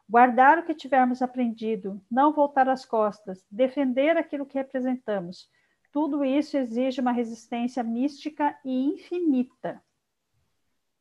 guardar 0.07 0.59
o 0.59 0.63
que 0.63 0.73
tivermos 0.73 1.21
aprendido, 1.21 2.01
não 2.09 2.31
voltar 2.31 2.69
as 2.69 2.85
costas, 2.85 3.43
defender 3.49 4.17
aquilo 4.17 4.45
que 4.45 4.57
representamos. 4.57 5.49
Tudo 5.95 6.25
isso 6.25 6.57
exige 6.57 6.99
uma 6.99 7.13
resistência 7.13 7.81
mística 7.81 8.53
e 8.65 8.83
infinita. 8.83 9.81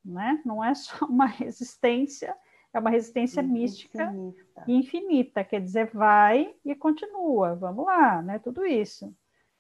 Né? 0.05 0.41
Não 0.47 0.63
é 0.63 0.73
só 0.73 1.05
uma 1.11 1.27
resistência, 1.27 2.33
é 2.73 2.79
uma 2.79 2.91
resistência 2.91 3.41
infinita. 3.41 4.13
mística 4.13 4.65
e 4.69 4.73
infinita. 4.73 5.43
Quer 5.43 5.61
dizer, 5.61 5.91
vai 5.93 6.55
e 6.65 6.77
continua. 6.77 7.57
Vamos 7.57 7.85
lá, 7.85 8.23
né? 8.23 8.39
Tudo 8.39 8.65
isso. 8.65 9.13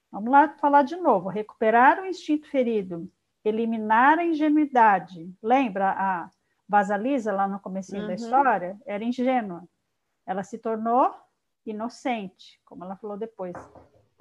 Vamos 0.09 0.31
lá 0.31 0.51
falar 0.51 0.83
de 0.83 0.95
novo. 0.95 1.29
Recuperar 1.29 2.01
o 2.01 2.07
instinto 2.07 2.49
ferido, 2.49 3.11
eliminar 3.45 4.21
a 4.21 4.25
ingenuidade. 4.25 5.35
Lembra 5.43 5.97
a 5.99 6.31
Vasalisa, 6.69 7.33
lá 7.33 7.49
no 7.49 7.59
começo 7.59 7.97
uhum. 7.97 8.07
da 8.07 8.15
história, 8.15 8.81
era 8.87 9.03
ingênua. 9.03 9.65
Ela 10.25 10.45
se 10.45 10.59
tornou 10.59 11.13
inocente, 11.67 12.61
como 12.65 12.85
ela 12.85 12.95
falou 12.95 13.17
depois. 13.17 13.57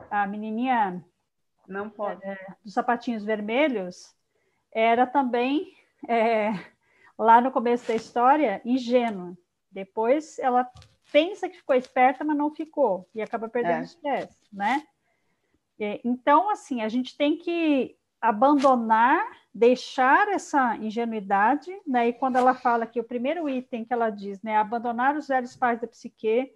A 0.10 0.28
menininha 0.28 1.04
não 1.68 1.90
pode. 1.90 2.24
É, 2.26 2.38
dos 2.64 2.74
sapatinhos 2.74 3.24
vermelhos 3.24 4.16
era 4.72 5.06
também, 5.06 5.74
é, 6.08 6.52
lá 7.18 7.40
no 7.40 7.52
começo 7.52 7.88
da 7.88 7.96
história, 7.96 8.62
ingênua. 8.66 9.38
Depois 9.72 10.38
ela 10.40 10.70
pensa 11.12 11.48
que 11.48 11.58
ficou 11.58 11.76
esperta, 11.76 12.24
mas 12.24 12.36
não 12.38 12.54
ficou, 12.54 13.08
e 13.14 13.22
acaba 13.22 13.48
perdendo 13.48 13.82
é. 13.82 13.84
os 13.84 13.96
pés, 13.96 14.40
né? 14.52 14.84
Então, 16.04 16.50
assim, 16.50 16.82
a 16.82 16.88
gente 16.88 17.18
tem 17.18 17.38
que 17.38 17.98
abandonar, 18.22 19.22
deixar 19.54 20.30
essa 20.30 20.78
ingenuidade, 20.78 21.70
né? 21.86 22.08
E 22.08 22.14
quando 22.14 22.38
ela 22.38 22.54
fala 22.54 22.88
que 22.88 23.00
o 23.00 23.04
primeiro 23.04 23.50
item 23.50 23.84
que 23.84 23.92
ela 23.92 24.10
diz, 24.10 24.42
né, 24.42 24.56
abandonar 24.56 25.18
os 25.18 25.28
velhos 25.28 25.58
pais 25.58 25.82
da 25.82 25.88
psique, 25.88 26.54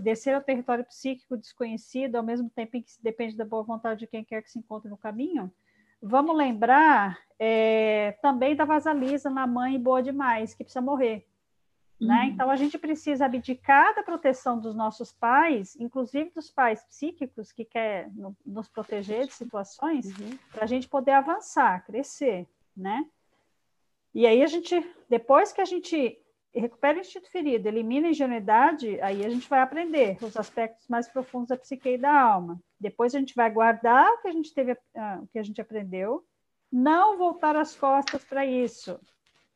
descer 0.00 0.34
ao 0.34 0.42
território 0.42 0.84
psíquico 0.84 1.36
desconhecido, 1.36 2.16
ao 2.16 2.22
mesmo 2.22 2.48
tempo 2.50 2.76
em 2.76 2.82
que 2.82 2.90
se 2.90 3.02
depende 3.02 3.36
da 3.36 3.44
boa 3.44 3.62
vontade 3.62 4.00
de 4.00 4.06
quem 4.06 4.24
quer 4.24 4.42
que 4.42 4.50
se 4.50 4.58
encontre 4.58 4.88
no 4.88 4.96
caminho. 4.96 5.52
Vamos 6.00 6.36
lembrar 6.36 7.18
é, 7.38 8.12
também 8.22 8.54
da 8.54 8.64
Vasalisa 8.64 9.30
na 9.30 9.46
mãe 9.46 9.78
boa 9.78 10.02
demais, 10.02 10.54
que 10.54 10.62
precisa 10.62 10.80
morrer. 10.80 11.26
Né? 11.98 12.14
Uhum. 12.14 12.24
Então, 12.24 12.50
a 12.50 12.56
gente 12.56 12.76
precisa 12.76 13.24
abdicar 13.24 13.94
da 13.94 14.02
proteção 14.02 14.60
dos 14.60 14.74
nossos 14.74 15.12
pais, 15.12 15.74
inclusive 15.76 16.30
dos 16.30 16.50
pais 16.50 16.84
psíquicos 16.84 17.52
que 17.52 17.64
quer 17.64 18.10
nos 18.44 18.68
proteger 18.68 19.26
de 19.26 19.32
situações, 19.32 20.06
uhum. 20.06 20.38
para 20.52 20.64
a 20.64 20.66
gente 20.66 20.88
poder 20.88 21.12
avançar, 21.12 21.84
crescer, 21.86 22.46
né? 22.76 23.06
E 24.14 24.26
aí 24.26 24.42
a 24.42 24.46
gente, 24.46 24.74
depois 25.08 25.52
que 25.52 25.60
a 25.60 25.64
gente 25.64 26.18
recupera 26.60 26.98
o 26.98 27.00
instinto 27.00 27.30
ferido, 27.30 27.68
elimina 27.68 28.08
a 28.08 28.10
ingenuidade, 28.10 29.00
aí 29.00 29.24
a 29.24 29.28
gente 29.28 29.48
vai 29.48 29.60
aprender 29.60 30.16
os 30.22 30.36
aspectos 30.36 30.86
mais 30.88 31.08
profundos 31.08 31.48
da 31.48 31.56
psique 31.56 31.90
e 31.90 31.98
da 31.98 32.12
alma. 32.12 32.60
Depois 32.78 33.14
a 33.14 33.18
gente 33.18 33.34
vai 33.34 33.50
guardar 33.50 34.10
o 34.12 34.22
que 34.22 34.28
a 34.28 34.32
gente 34.32 34.54
teve, 34.54 34.72
uh, 34.72 35.22
o 35.22 35.28
que 35.28 35.38
a 35.38 35.42
gente 35.42 35.60
aprendeu, 35.60 36.24
não 36.70 37.16
voltar 37.16 37.56
as 37.56 37.74
costas 37.76 38.24
para 38.24 38.44
isso, 38.44 38.98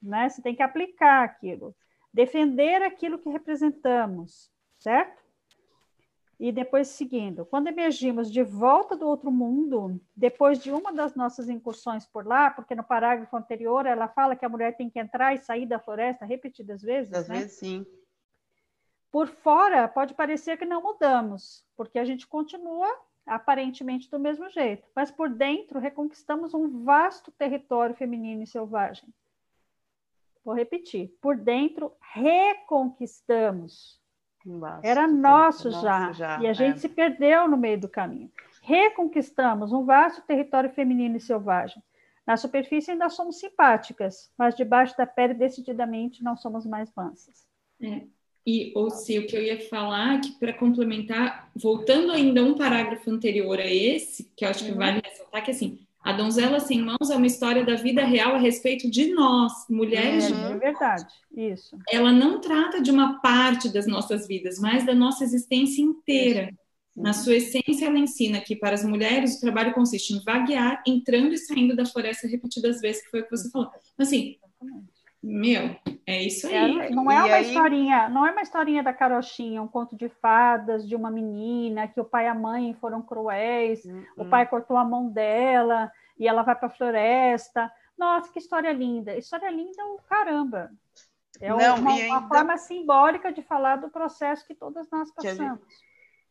né? 0.02 0.28
Você 0.28 0.40
tem 0.42 0.54
que 0.54 0.62
aplicar 0.62 1.24
aquilo 1.24 1.74
defender 2.12 2.82
aquilo 2.82 3.18
que 3.18 3.28
representamos, 3.28 4.50
certo? 4.78 5.19
E 6.40 6.50
depois 6.50 6.88
seguindo, 6.88 7.44
quando 7.44 7.66
emergimos 7.66 8.32
de 8.32 8.42
volta 8.42 8.96
do 8.96 9.06
outro 9.06 9.30
mundo, 9.30 10.00
depois 10.16 10.58
de 10.58 10.72
uma 10.72 10.90
das 10.90 11.14
nossas 11.14 11.50
incursões 11.50 12.06
por 12.06 12.26
lá, 12.26 12.50
porque 12.50 12.74
no 12.74 12.82
parágrafo 12.82 13.36
anterior 13.36 13.84
ela 13.84 14.08
fala 14.08 14.34
que 14.34 14.46
a 14.46 14.48
mulher 14.48 14.74
tem 14.74 14.88
que 14.88 14.98
entrar 14.98 15.34
e 15.34 15.38
sair 15.38 15.66
da 15.66 15.78
floresta 15.78 16.24
repetidas 16.24 16.80
vezes, 16.80 17.12
Às 17.12 17.28
né? 17.28 17.40
vezes 17.40 17.58
sim. 17.58 17.86
Por 19.12 19.28
fora 19.28 19.86
pode 19.86 20.14
parecer 20.14 20.56
que 20.56 20.64
não 20.64 20.82
mudamos, 20.82 21.62
porque 21.76 21.98
a 21.98 22.06
gente 22.06 22.26
continua 22.26 22.88
aparentemente 23.26 24.10
do 24.10 24.18
mesmo 24.18 24.48
jeito, 24.48 24.88
mas 24.96 25.10
por 25.10 25.28
dentro 25.28 25.78
reconquistamos 25.78 26.54
um 26.54 26.84
vasto 26.84 27.30
território 27.32 27.94
feminino 27.94 28.42
e 28.42 28.46
selvagem. 28.46 29.12
Vou 30.42 30.54
repetir, 30.54 31.14
por 31.20 31.36
dentro 31.36 31.92
reconquistamos 32.00 33.99
Basta, 34.44 34.86
era 34.86 35.06
nosso 35.06 35.70
nosso 35.70 35.86
já, 35.86 36.12
já, 36.12 36.40
e 36.42 36.46
a 36.46 36.52
gente 36.52 36.76
é. 36.76 36.78
se 36.78 36.88
perdeu 36.88 37.46
no 37.46 37.56
meio 37.56 37.78
do 37.78 37.88
caminho. 37.88 38.30
Reconquistamos 38.62 39.72
um 39.72 39.84
vasto 39.84 40.22
território 40.22 40.70
feminino 40.70 41.16
e 41.16 41.20
selvagem. 41.20 41.82
Na 42.26 42.36
superfície 42.36 42.92
ainda 42.92 43.08
somos 43.08 43.38
simpáticas, 43.38 44.30
mas 44.38 44.54
debaixo 44.54 44.96
da 44.96 45.06
pele 45.06 45.34
decididamente 45.34 46.22
não 46.22 46.36
somos 46.36 46.64
mais 46.64 46.90
mansas. 46.94 47.46
E, 48.46 48.72
ou 48.74 48.90
se 48.90 49.18
o 49.18 49.26
que 49.26 49.36
eu 49.36 49.42
ia 49.42 49.60
falar, 49.68 50.16
é 50.16 50.20
que 50.20 50.32
para 50.32 50.52
complementar, 50.52 51.50
voltando 51.54 52.12
ainda 52.12 52.42
um 52.42 52.56
parágrafo 52.56 53.10
anterior 53.10 53.58
a 53.58 53.66
esse, 53.66 54.30
que 54.36 54.44
eu 54.44 54.48
acho 54.48 54.64
que 54.64 54.70
Uhum. 54.70 54.78
vale 54.78 55.00
ressaltar, 55.04 55.44
que 55.44 55.50
assim, 55.50 55.86
a 56.02 56.12
Donzela 56.12 56.60
Sem 56.60 56.82
Mãos 56.82 57.10
é 57.10 57.16
uma 57.16 57.26
história 57.26 57.64
da 57.64 57.74
vida 57.74 58.04
real 58.04 58.34
a 58.34 58.38
respeito 58.38 58.90
de 58.90 59.12
nós, 59.12 59.52
mulheres 59.68 60.26
de 60.26 60.32
Uhum. 60.32 60.54
É 60.54 60.58
verdade, 60.58 61.06
isso. 61.36 61.76
ela 61.90 62.12
não 62.12 62.40
trata 62.40 62.80
de 62.80 62.90
uma 62.90 63.20
parte 63.20 63.68
das 63.68 63.86
nossas 63.86 64.26
vidas, 64.26 64.58
mas 64.58 64.84
da 64.84 64.94
nossa 64.94 65.24
existência 65.24 65.82
inteira. 65.82 66.50
Na 66.96 67.12
sua 67.12 67.36
essência, 67.36 67.86
ela 67.86 67.98
ensina 67.98 68.40
que 68.40 68.56
para 68.56 68.74
as 68.74 68.84
mulheres 68.84 69.36
o 69.36 69.40
trabalho 69.40 69.72
consiste 69.72 70.12
em 70.12 70.22
vaguear, 70.22 70.82
entrando 70.86 71.32
e 71.32 71.38
saindo 71.38 71.74
da 71.74 71.86
floresta 71.86 72.26
repetidas 72.26 72.80
vezes, 72.80 73.02
que 73.02 73.10
foi 73.10 73.20
o 73.20 73.24
que 73.24 73.30
você 73.30 73.50
falou. 73.50 73.70
Assim, 73.96 74.36
meu, 75.22 75.76
é 76.06 76.22
isso 76.22 76.46
aí. 76.46 76.80
É, 76.80 76.90
não 76.90 77.10
é 77.10 77.14
E 77.14 77.18
uma 77.18 77.34
aí- 77.36 77.42
historinha, 77.48 78.08
não 78.08 78.26
é 78.26 78.30
uma 78.32 78.42
historinha 78.42 78.82
da 78.82 78.92
carochinha, 78.92 79.60
um 79.62 79.68
conto 79.68 79.96
de 79.96 80.08
fadas 80.08 80.88
de 80.88 80.96
uma 80.96 81.10
menina 81.10 81.86
que 81.88 82.00
o 82.00 82.04
pai 82.04 82.24
e 82.24 82.28
a 82.28 82.34
mãe 82.34 82.74
foram 82.80 83.02
cruéis, 83.02 83.84
o 84.16 84.22
Hum. 84.24 84.30
pai 84.30 84.46
cortou 84.46 84.76
a 84.76 84.84
mão 84.84 85.08
dela 85.08 85.90
e 86.18 86.26
ela 86.26 86.42
vai 86.42 86.54
para 86.54 86.68
a 86.68 86.70
floresta. 86.70 87.70
Nossa, 87.98 88.32
que 88.32 88.38
história 88.38 88.72
linda! 88.72 89.16
História 89.16 89.50
linda, 89.50 89.84
o 89.86 89.98
caramba! 90.08 90.70
É 91.40 91.48
Não, 91.48 91.56
uma, 91.76 91.92
e 91.98 92.06
uma 92.08 92.16
ainda- 92.16 92.28
forma 92.28 92.56
simbólica 92.58 93.32
de 93.32 93.42
falar 93.42 93.76
do 93.76 93.88
processo 93.90 94.46
que 94.46 94.54
todas 94.54 94.90
nós 94.90 95.10
passamos. 95.12 95.60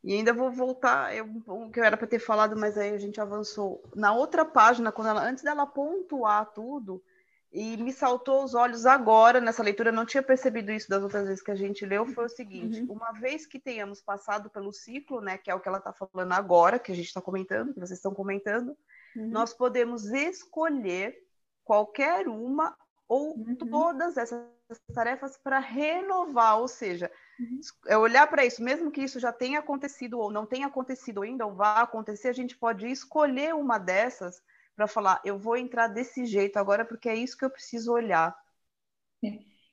E 0.04 0.14
ainda 0.14 0.32
vou 0.34 0.50
voltar, 0.52 1.14
eu, 1.16 1.26
o 1.48 1.70
que 1.70 1.80
eu 1.80 1.84
era 1.84 1.98
para 1.98 2.08
ter 2.08 2.20
falado, 2.20 2.56
mas 2.58 2.78
aí 2.78 2.94
a 2.94 2.98
gente 2.98 3.20
avançou. 3.20 3.84
Na 3.96 4.14
outra 4.14 4.46
página, 4.46 4.92
quando 4.92 5.08
ela, 5.10 5.22
antes 5.22 5.44
dela 5.44 5.66
pontuar 5.66 6.46
tudo, 6.54 7.02
e 7.52 7.78
me 7.78 7.92
saltou 7.92 8.44
os 8.44 8.54
olhos 8.54 8.86
agora 8.86 9.42
nessa 9.42 9.64
leitura, 9.64 9.92
não 9.92 10.06
tinha 10.06 10.22
percebido 10.22 10.72
isso 10.72 10.90
das 10.90 11.02
outras 11.04 11.26
vezes 11.28 11.44
que 11.44 11.52
a 11.52 11.56
gente 11.56 11.86
leu, 11.86 12.06
foi 12.06 12.26
o 12.26 12.30
seguinte: 12.30 12.82
Uhum. 12.82 12.94
uma 12.94 13.12
vez 13.14 13.46
que 13.48 13.60
tenhamos 13.60 14.02
passado 14.02 14.50
pelo 14.50 14.72
ciclo, 14.72 15.20
né, 15.22 15.38
que 15.38 15.50
é 15.50 15.56
o 15.56 15.60
que 15.60 15.68
ela 15.68 15.80
está 15.80 15.92
falando 15.94 16.32
agora, 16.34 16.78
que 16.80 16.92
a 16.92 16.96
gente 16.96 17.08
está 17.08 17.22
comentando, 17.22 17.74
que 17.74 17.80
vocês 17.80 17.98
estão 18.00 18.14
comentando, 18.14 18.78
Uhum. 19.16 19.30
nós 19.30 19.54
podemos 19.54 20.12
escolher 20.12 21.16
qualquer 21.64 22.28
uma 22.28 22.76
ou 23.08 23.36
Uhum. 23.36 23.56
todas 23.56 24.18
essas 24.18 24.46
tarefas 24.94 25.36
para 25.38 25.58
renovar, 25.58 26.60
ou 26.60 26.68
seja, 26.68 27.12
Uhum. 27.40 27.60
é 27.88 27.98
olhar 27.98 28.28
para 28.28 28.46
isso, 28.46 28.62
mesmo 28.64 28.92
que 28.92 29.02
isso 29.02 29.20
já 29.20 29.34
tenha 29.34 29.58
acontecido 29.60 30.20
ou 30.20 30.32
não 30.32 30.46
tenha 30.46 30.68
acontecido 30.68 31.24
ainda 31.24 31.48
ou 31.48 31.56
vá 31.56 31.82
acontecer, 31.82 32.28
a 32.30 32.34
gente 32.34 32.56
pode 32.56 32.88
escolher 32.88 33.56
uma 33.56 33.80
dessas 33.80 34.40
para 34.80 34.88
falar, 34.88 35.22
eu 35.26 35.38
vou 35.38 35.58
entrar 35.58 35.88
desse 35.90 36.26
jeito 36.26 36.56
agora 36.56 36.86
porque 36.86 37.10
é 37.10 37.16
isso 37.16 37.38
que 37.38 37.44
eu 37.44 37.50
preciso 37.50 37.92
olhar, 37.92 38.34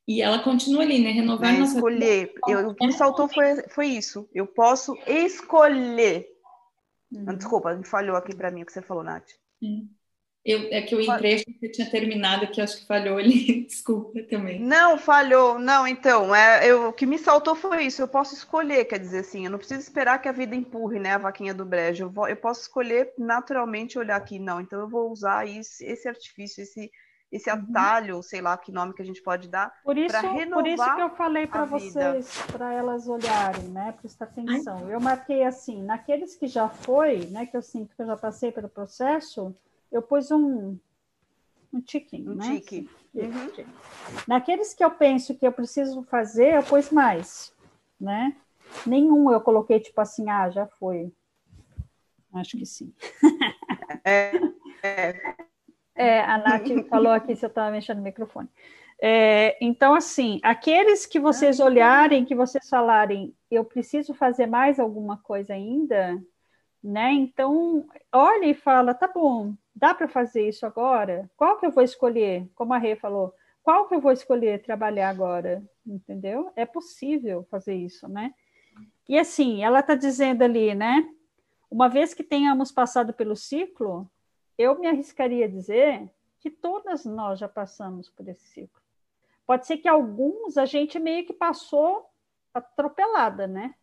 E 0.09 0.21
ela 0.21 0.43
continua 0.43 0.83
ali, 0.83 1.01
né? 1.01 1.13
Renovar 1.13 1.57
nossa 1.57 1.77
escolher. 1.77 2.35
Eu, 2.49 2.71
o 2.71 2.75
que 2.75 2.87
me 2.87 2.93
saltou 2.93 3.29
foi, 3.29 3.63
foi 3.69 3.87
isso. 3.87 4.29
Eu 4.35 4.49
posso 4.49 4.97
escolher. 5.07 6.27
Uhum. 7.13 7.37
Desculpa, 7.37 7.73
me 7.75 7.85
falhou 7.85 8.17
aqui 8.17 8.35
para 8.35 8.51
mim 8.51 8.63
o 8.63 8.67
que 8.67 8.73
você 8.73 8.83
falou, 8.83 9.05
Nath. 9.05 9.29
Eu, 10.47 10.69
é 10.71 10.81
que 10.81 10.95
eu 10.95 11.01
entrei, 11.01 11.35
achei 11.35 11.45
que 11.45 11.59
você 11.59 11.69
tinha 11.69 11.91
terminado, 11.91 12.47
que 12.47 12.61
eu 12.61 12.65
acho 12.65 12.79
que 12.79 12.87
falhou 12.87 13.19
ali. 13.19 13.65
Desculpa 13.67 14.23
também. 14.31 14.61
Não, 14.61 14.97
falhou. 14.97 15.59
Não, 15.59 15.89
então, 15.89 16.33
é, 16.33 16.65
eu, 16.65 16.89
o 16.89 16.93
que 16.93 17.05
me 17.05 17.19
saltou 17.19 17.57
foi 17.57 17.85
isso. 17.85 18.01
Eu 18.01 18.07
posso 18.07 18.33
escolher, 18.35 18.85
quer 18.85 19.01
dizer 19.01 19.19
assim, 19.19 19.45
eu 19.45 19.51
não 19.51 19.59
preciso 19.59 19.81
esperar 19.81 20.23
que 20.23 20.29
a 20.29 20.33
vida 20.33 20.55
empurre, 20.55 21.01
né, 21.01 21.15
a 21.15 21.19
vaquinha 21.19 21.53
do 21.53 21.65
brejo. 21.65 22.05
Eu, 22.05 22.11
vou- 22.11 22.29
eu 22.29 22.37
posso 22.37 22.61
escolher 22.61 23.13
naturalmente 23.19 23.99
olhar 23.99 24.15
aqui, 24.17 24.39
não. 24.39 24.61
Então 24.61 24.79
eu 24.81 24.89
vou 24.89 25.11
usar 25.11 25.49
esse, 25.49 25.85
esse 25.85 26.09
artifício, 26.09 26.63
esse, 26.63 26.93
esse 27.33 27.51
Uhum. 27.51 27.57
atalho, 27.71 28.23
sei 28.23 28.41
lá 28.41 28.57
que 28.57 28.71
nome 28.71 28.95
que 28.95 29.03
a 29.03 29.05
gente 29.05 29.21
pode 29.23 29.49
dar. 29.49 29.73
Por 29.83 29.99
isso, 29.99 30.13
pra 30.13 30.21
por 30.23 30.29
isso 30.29 30.39
renovar 30.39 30.95
que 30.95 31.03
eu 31.03 31.11
falei 31.17 31.47
para 31.49 31.65
vocês, 31.65 32.31
para 32.53 32.73
elas 32.73 33.09
olharem, 33.09 33.65
né? 33.71 33.93
Prestar 34.01 34.27
atenção. 34.27 34.89
Eu 34.89 35.01
marquei 35.01 35.43
assim, 35.43 35.83
naqueles 35.83 36.37
que 36.37 36.47
já 36.47 36.69
foi, 36.69 37.27
né? 37.27 37.47
Que 37.47 37.57
eu 37.57 37.63
sinto 37.63 37.97
que 37.97 38.01
eu 38.03 38.07
já 38.07 38.17
passei 38.17 38.53
pelo 38.53 38.69
processo, 38.69 39.53
eu 39.91 40.03
pus 40.03 40.31
um, 40.31 40.79
um 41.73 41.81
tiquinho, 41.81 42.33
Um 42.33 42.35
né? 42.35 42.55
tique. 42.57 42.89
Uhum. 43.15 43.51
Naqueles 44.29 44.75
que 44.75 44.85
eu 44.85 44.91
penso 44.91 45.35
que 45.35 45.47
eu 45.47 45.53
preciso 45.53 46.03
fazer, 46.03 46.55
eu 46.55 46.63
pus 46.63 46.91
mais, 46.91 47.55
né? 48.01 48.37
Nenhum 48.87 49.31
eu 49.31 49.41
coloquei 49.41 49.81
tipo 49.81 50.01
assim, 50.01 50.29
ah, 50.29 50.51
já 50.51 50.67
foi. 50.67 51.13
Acho 52.35 52.59
que 52.59 52.67
sim. 52.67 52.93
É, 54.05 54.33
é, 54.83 55.37
É, 55.95 56.21
a 56.21 56.39
Nath 56.39 56.69
falou 56.89 57.13
aqui 57.13 57.35
se 57.35 57.45
eu 57.45 57.49
estava 57.49 57.71
mexendo 57.71 57.99
no 57.99 58.03
microfone. 58.03 58.49
É, 59.01 59.57
então, 59.65 59.95
assim, 59.95 60.41
aqueles 60.43 61.07
que 61.07 61.19
vocês 61.21 61.61
olharem, 61.61 62.25
que 62.25 62.35
vocês 62.35 62.69
falarem, 62.69 63.35
eu 63.51 63.65
preciso 63.65 64.15
fazer 64.15 64.47
mais 64.47 64.79
alguma 64.81 65.19
coisa 65.19 65.55
ainda, 65.55 66.23
né? 66.83 67.13
Então, 67.13 67.87
olha 68.13 68.47
e 68.47 68.55
fala, 68.55 68.95
tá 68.95 69.09
bom, 69.09 69.55
dá 69.77 69.95
para 69.95 70.09
fazer 70.09 70.49
isso 70.49 70.65
agora? 70.65 71.31
Qual 71.37 71.59
que 71.59 71.67
eu 71.67 71.71
vou 71.71 71.85
escolher? 71.85 72.49
Como 72.55 72.73
a 72.73 72.79
Rê 72.79 72.97
falou, 72.97 73.35
qual 73.63 73.87
que 73.87 73.95
eu 73.95 74.01
vou 74.01 74.11
escolher 74.11 74.63
trabalhar 74.63 75.11
agora? 75.11 75.63
Entendeu? 75.87 76.51
É 76.57 76.65
possível 76.65 77.47
fazer 77.51 77.75
isso, 77.75 78.09
né? 78.09 78.35
E 79.07 79.19
assim, 79.19 79.63
ela 79.63 79.81
está 79.81 79.95
dizendo 79.95 80.43
ali, 80.43 80.75
né? 80.75 81.07
Uma 81.71 81.89
vez 81.89 82.15
que 82.15 82.25
tenhamos 82.25 82.73
passado 82.73 83.13
pelo 83.13 83.37
ciclo, 83.37 84.11
eu 84.57 84.79
me 84.79 84.87
arriscaria 84.87 85.45
a 85.45 85.49
dizer 85.49 86.09
que 86.41 86.51
todas 86.51 87.05
nós 87.05 87.39
já 87.39 87.49
passamos 87.49 88.09
por 88.09 88.27
esse 88.29 88.47
ciclo. 88.49 88.81
Pode 89.47 89.67
ser 89.67 89.77
que 89.77 89.89
alguns 89.89 90.57
a 90.57 90.65
gente 90.65 90.99
meio 90.99 91.27
que 91.27 91.33
passou 91.33 92.09
atropelada, 92.55 93.47
né? 93.47 93.75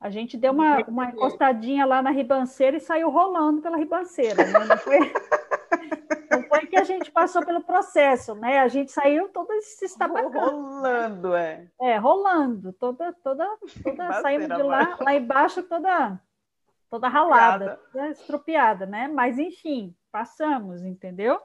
A 0.00 0.10
gente 0.10 0.36
deu 0.36 0.52
uma, 0.52 0.78
uma 0.86 1.06
encostadinha 1.06 1.86
lá 1.86 2.02
na 2.02 2.10
ribanceira 2.10 2.76
e 2.76 2.80
saiu 2.80 3.10
rolando 3.10 3.62
pela 3.62 3.78
ribanceira, 3.78 4.44
né? 4.44 4.64
Não 4.66 4.76
foi, 4.76 4.98
não 6.30 6.42
foi 6.44 6.66
que 6.66 6.76
a 6.76 6.84
gente 6.84 7.10
passou 7.10 7.44
pelo 7.44 7.62
processo, 7.62 8.34
né? 8.34 8.58
A 8.60 8.68
gente 8.68 8.92
saiu 8.92 9.28
toda 9.30 9.58
se 9.62 9.86
estabacando. 9.86 10.38
rolando, 10.38 11.34
é. 11.34 11.66
É, 11.80 11.96
rolando, 11.96 12.72
toda, 12.74 13.12
toda, 13.14 13.48
toda 13.82 14.20
saímos 14.20 14.48
de 14.48 14.62
lá, 14.62 14.96
lá 15.00 15.14
embaixo 15.14 15.62
toda, 15.62 16.20
toda 16.90 17.08
ralada, 17.08 17.80
toda 17.90 18.10
estropiada, 18.10 18.84
né? 18.84 19.08
Mas 19.08 19.38
enfim, 19.38 19.96
passamos, 20.12 20.82
entendeu? 20.84 21.40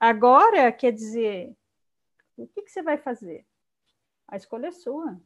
Agora, 0.00 0.72
quer 0.72 0.92
dizer, 0.92 1.54
o 2.36 2.46
que, 2.46 2.62
que 2.62 2.70
você 2.70 2.82
vai 2.82 2.96
fazer? 2.96 3.44
A 4.26 4.36
escolha 4.36 4.68
é 4.68 4.72
sua. 4.72 5.20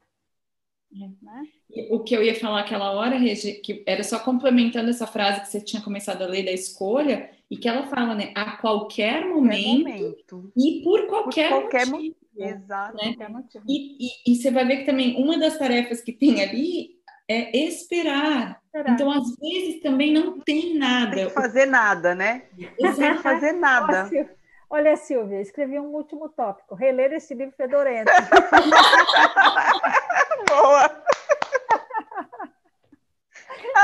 Né? 1.23 1.43
O 1.91 2.01
que 2.01 2.15
eu 2.15 2.23
ia 2.23 2.35
falar 2.35 2.61
aquela 2.61 2.93
hora, 2.93 3.17
Regi, 3.19 3.55
que 3.55 3.83
era 3.87 4.03
só 4.05 4.19
complementando 4.21 4.91
essa 4.91 5.07
frase 5.07 5.41
que 5.41 5.49
você 5.49 5.61
tinha 5.61 5.83
começado 5.83 6.23
a 6.23 6.27
ler 6.27 6.45
da 6.45 6.53
escolha, 6.53 7.31
e 7.51 7.57
que 7.57 7.69
ela 7.69 7.87
fala, 7.87 8.15
né? 8.15 8.33
A 8.35 8.57
qualquer 8.59 9.27
momento, 9.27 9.79
momento. 9.89 10.53
e 10.57 10.83
por 10.85 11.07
qualquer, 11.07 11.51
Por 11.51 11.61
qualquer 11.63 11.87
motivo. 11.87 12.17
Exato. 12.37 12.97
né? 12.97 13.03
Qualquer 13.15 13.29
motivo. 13.31 13.65
E, 13.69 13.97
e- 14.07 14.33
e 14.33 14.37
você 14.37 14.51
vai 14.51 14.65
ver 14.65 14.79
que 14.79 14.85
também 14.87 15.17
uma 15.23 15.39
das 15.39 15.59
tarefas 15.59 16.01
que 16.01 16.13
tem 16.13 16.41
ali 16.43 16.95
é 17.29 17.57
esperar. 17.57 18.61
Será? 18.71 18.91
Então, 18.93 19.11
às 19.11 19.35
vezes, 19.37 19.81
também 19.81 20.13
não 20.13 20.41
tem 20.41 20.61
Tem 20.63 20.79
nada. 20.79 21.27
que 21.27 21.31
fazer 21.31 21.67
nada, 21.67 22.15
né? 22.15 22.45
Tem 22.77 22.93
que 22.93 23.23
fazer 23.23 23.53
nada. 23.53 24.07
Sil- 24.11 24.29
Olha, 24.75 24.97
Silvia, 24.97 25.41
escrevi 25.41 25.79
um 25.79 25.95
último 25.95 26.29
tópico: 26.29 26.75
reler 26.75 27.13
esse 27.13 27.33
livro 27.33 27.55
fedorento. 27.57 28.11
Boa! 30.51 30.91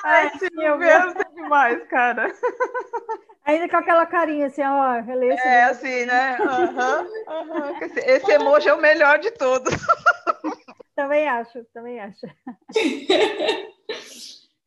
Ai, 0.03 0.27
Esse 0.27 0.49
Silvia. 0.49 0.77
mesmo 0.77 1.21
é 1.21 1.25
demais, 1.33 1.81
cara. 1.87 2.35
Ainda 3.45 3.69
com 3.69 3.77
aquela 3.77 4.05
carinha 4.05 4.49
assim, 4.49 4.63
ó, 4.65 5.01
reler 5.01 5.35
esse 5.35 5.47
É 5.47 5.61
livro. 5.61 5.71
assim, 5.71 6.07
né? 6.07 6.37
Aham, 6.41 7.07
aham. 7.29 7.73
Esse, 7.83 8.01
esse 8.01 8.33
emoji 8.33 8.69
é 8.69 8.75
o 8.75 8.81
melhor 8.81 9.21
de 9.21 9.31
todos. 9.31 9.73
Também 10.97 11.29
acho, 11.29 11.65
também 11.73 12.01
acho. 12.01 12.27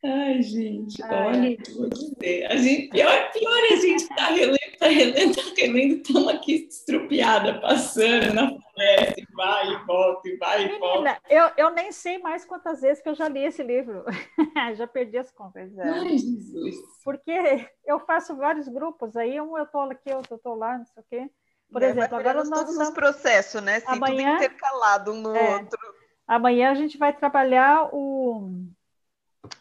Ai, 0.06 0.42
gente, 0.42 1.02
Ai, 1.04 1.28
olha, 1.28 1.58
vou 1.76 1.90
dizer. 1.90 2.46
A 2.50 2.56
gente, 2.58 2.88
pior, 2.90 3.32
pior 3.32 3.58
é 3.70 3.74
a 3.74 3.76
gente 3.76 4.02
estar 4.02 4.16
tá 4.16 4.28
relendo, 4.30 4.73
tá 4.84 4.90
relendo, 4.90 5.36
tá 5.36 5.42
relendo, 5.58 5.94
estamos 5.96 6.28
aqui 6.28 6.68
estrupiada, 6.68 7.60
passando 7.60 8.34
na 8.34 8.48
floresta, 8.48 9.20
e 9.20 9.26
vai 9.34 9.68
e 9.72 9.86
volta, 9.86 10.30
e 10.30 10.38
vai 10.38 10.66
e 10.66 10.80
volta. 10.80 11.22
Eu, 11.30 11.52
eu 11.58 11.70
nem 11.72 11.92
sei 11.92 12.18
mais 12.18 12.46
quantas 12.46 12.82
vezes 12.82 13.02
que 13.02 13.10
eu 13.10 13.16
já 13.16 13.28
li 13.28 13.44
esse 13.44 13.64
livro. 13.64 14.04
já 14.76 14.88
perdi 14.88 15.18
as 15.18 15.32
contas. 15.32 15.76
É. 15.78 15.90
Ai, 15.90 16.18
Jesus. 16.18 16.76
Porque 17.04 17.68
eu 17.86 18.00
faço 18.00 18.36
vários 18.36 18.68
grupos, 18.68 19.16
aí 19.16 19.40
um 19.40 19.58
eu 19.58 19.64
estou 19.64 19.82
aqui, 19.82 20.14
outro 20.14 20.34
eu 20.34 20.38
estou 20.38 20.56
lá, 20.56 20.78
não 20.78 20.86
sei 20.86 21.02
o 21.02 21.06
quê. 21.10 21.30
Por 21.72 21.82
é, 21.82 21.90
exemplo, 21.90 22.18
agora 22.18 22.44
nós 22.44 22.50
todos 22.50 22.72
estamos... 22.72 22.90
os 22.90 22.94
processos, 22.94 23.62
né? 23.64 23.78
Assim, 23.78 23.88
amanhã, 23.88 24.34
tudo 24.34 24.46
intercalado 24.46 25.12
um 25.12 25.22
no 25.22 25.36
é, 25.36 25.56
outro. 25.56 25.80
Amanhã 26.28 26.72
a 26.72 26.76
gente 26.76 26.98
vai 26.98 27.12
trabalhar 27.14 27.90
o 27.94 28.68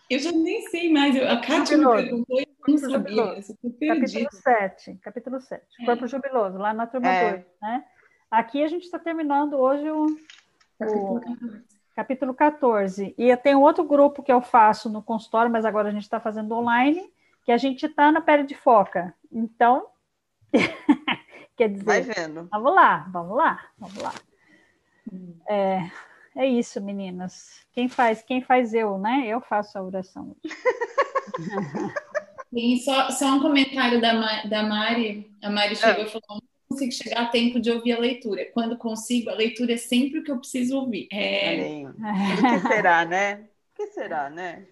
eu 0.09 0.19
já 0.19 0.31
nem 0.31 0.63
sei 0.69 0.93
mais. 0.93 1.17
A 1.17 1.41
Kátia 1.41 1.77
me 1.77 1.87
perguntou 1.87 2.41
e 2.41 2.47
não 2.69 2.79
sabia. 2.79 3.43
Capítulo 3.89 4.29
7. 4.31 4.95
Capítulo 5.03 5.41
7. 5.41 5.63
É. 5.81 5.85
Corpo 5.87 6.07
Jubiloso, 6.07 6.59
lá 6.59 6.73
na 6.73 6.87
turma 6.87 7.09
é. 7.09 7.33
2. 7.33 7.45
Né? 7.61 7.85
Aqui 8.31 8.63
a 8.63 8.69
gente 8.69 8.85
está 8.85 8.99
terminando 8.99 9.55
hoje 9.55 9.91
o, 9.91 10.07
o 10.81 11.21
capítulo 11.95 12.35
14. 12.35 13.15
E 13.19 13.37
tem 13.37 13.55
outro 13.55 13.85
grupo 13.85 14.23
que 14.23 14.33
eu 14.33 14.41
faço 14.41 14.89
no 14.89 15.03
consultório, 15.03 15.51
mas 15.51 15.65
agora 15.65 15.89
a 15.89 15.93
gente 15.93 16.05
está 16.05 16.21
fazendo 16.21 16.55
online, 16.55 17.13
que 17.45 17.53
a 17.53 17.59
gente 17.59 17.87
está 17.87 18.11
na 18.13 18.21
pele 18.21 18.45
de 18.45 18.55
foca. 18.55 19.15
Então, 19.31 19.87
quer 21.57 21.69
dizer... 21.69 21.85
Vai 21.85 22.01
vendo. 22.03 22.49
Vamos 22.51 22.75
lá, 22.75 23.07
vamos 23.11 23.37
lá, 23.37 23.61
vamos 23.79 24.03
lá. 24.03 24.13
É, 25.49 25.91
é 26.37 26.47
isso, 26.47 26.81
meninas. 26.81 27.67
Quem 27.73 27.89
faz, 27.89 28.23
quem 28.23 28.41
faz 28.41 28.73
eu, 28.73 28.97
né? 28.99 29.25
Eu 29.27 29.41
faço 29.41 29.77
a 29.79 29.83
oração. 29.83 30.35
Sim, 32.53 32.77
só, 32.79 33.11
só 33.11 33.27
um 33.35 33.41
comentário 33.41 34.01
da, 34.01 34.43
da 34.43 34.63
Mari. 34.63 35.31
A 35.43 35.51
Mari 35.51 35.75
chegou 35.75 36.05
é. 36.05 36.07
e 36.07 36.11
falou: 36.11 36.23
não 36.29 36.41
consigo 36.69 36.93
chegar 36.93 37.23
a 37.23 37.29
tempo 37.29 37.59
de 37.59 37.71
ouvir 37.71 37.93
a 37.93 37.99
leitura. 37.99 38.45
Quando 38.53 38.77
consigo, 38.77 39.31
a 39.31 39.35
leitura 39.35 39.73
é 39.73 39.77
sempre 39.79 40.19
o 40.19 40.25
que 40.25 40.31
eu 40.31 40.39
preciso 40.39 40.77
ouvir. 40.79 41.09
É... 41.13 41.83
O 41.93 42.61
que 42.61 42.69
será, 42.69 43.05
né? 43.05 43.35
O 43.35 43.77
que 43.77 43.87
será, 43.89 44.29
né? 44.29 44.67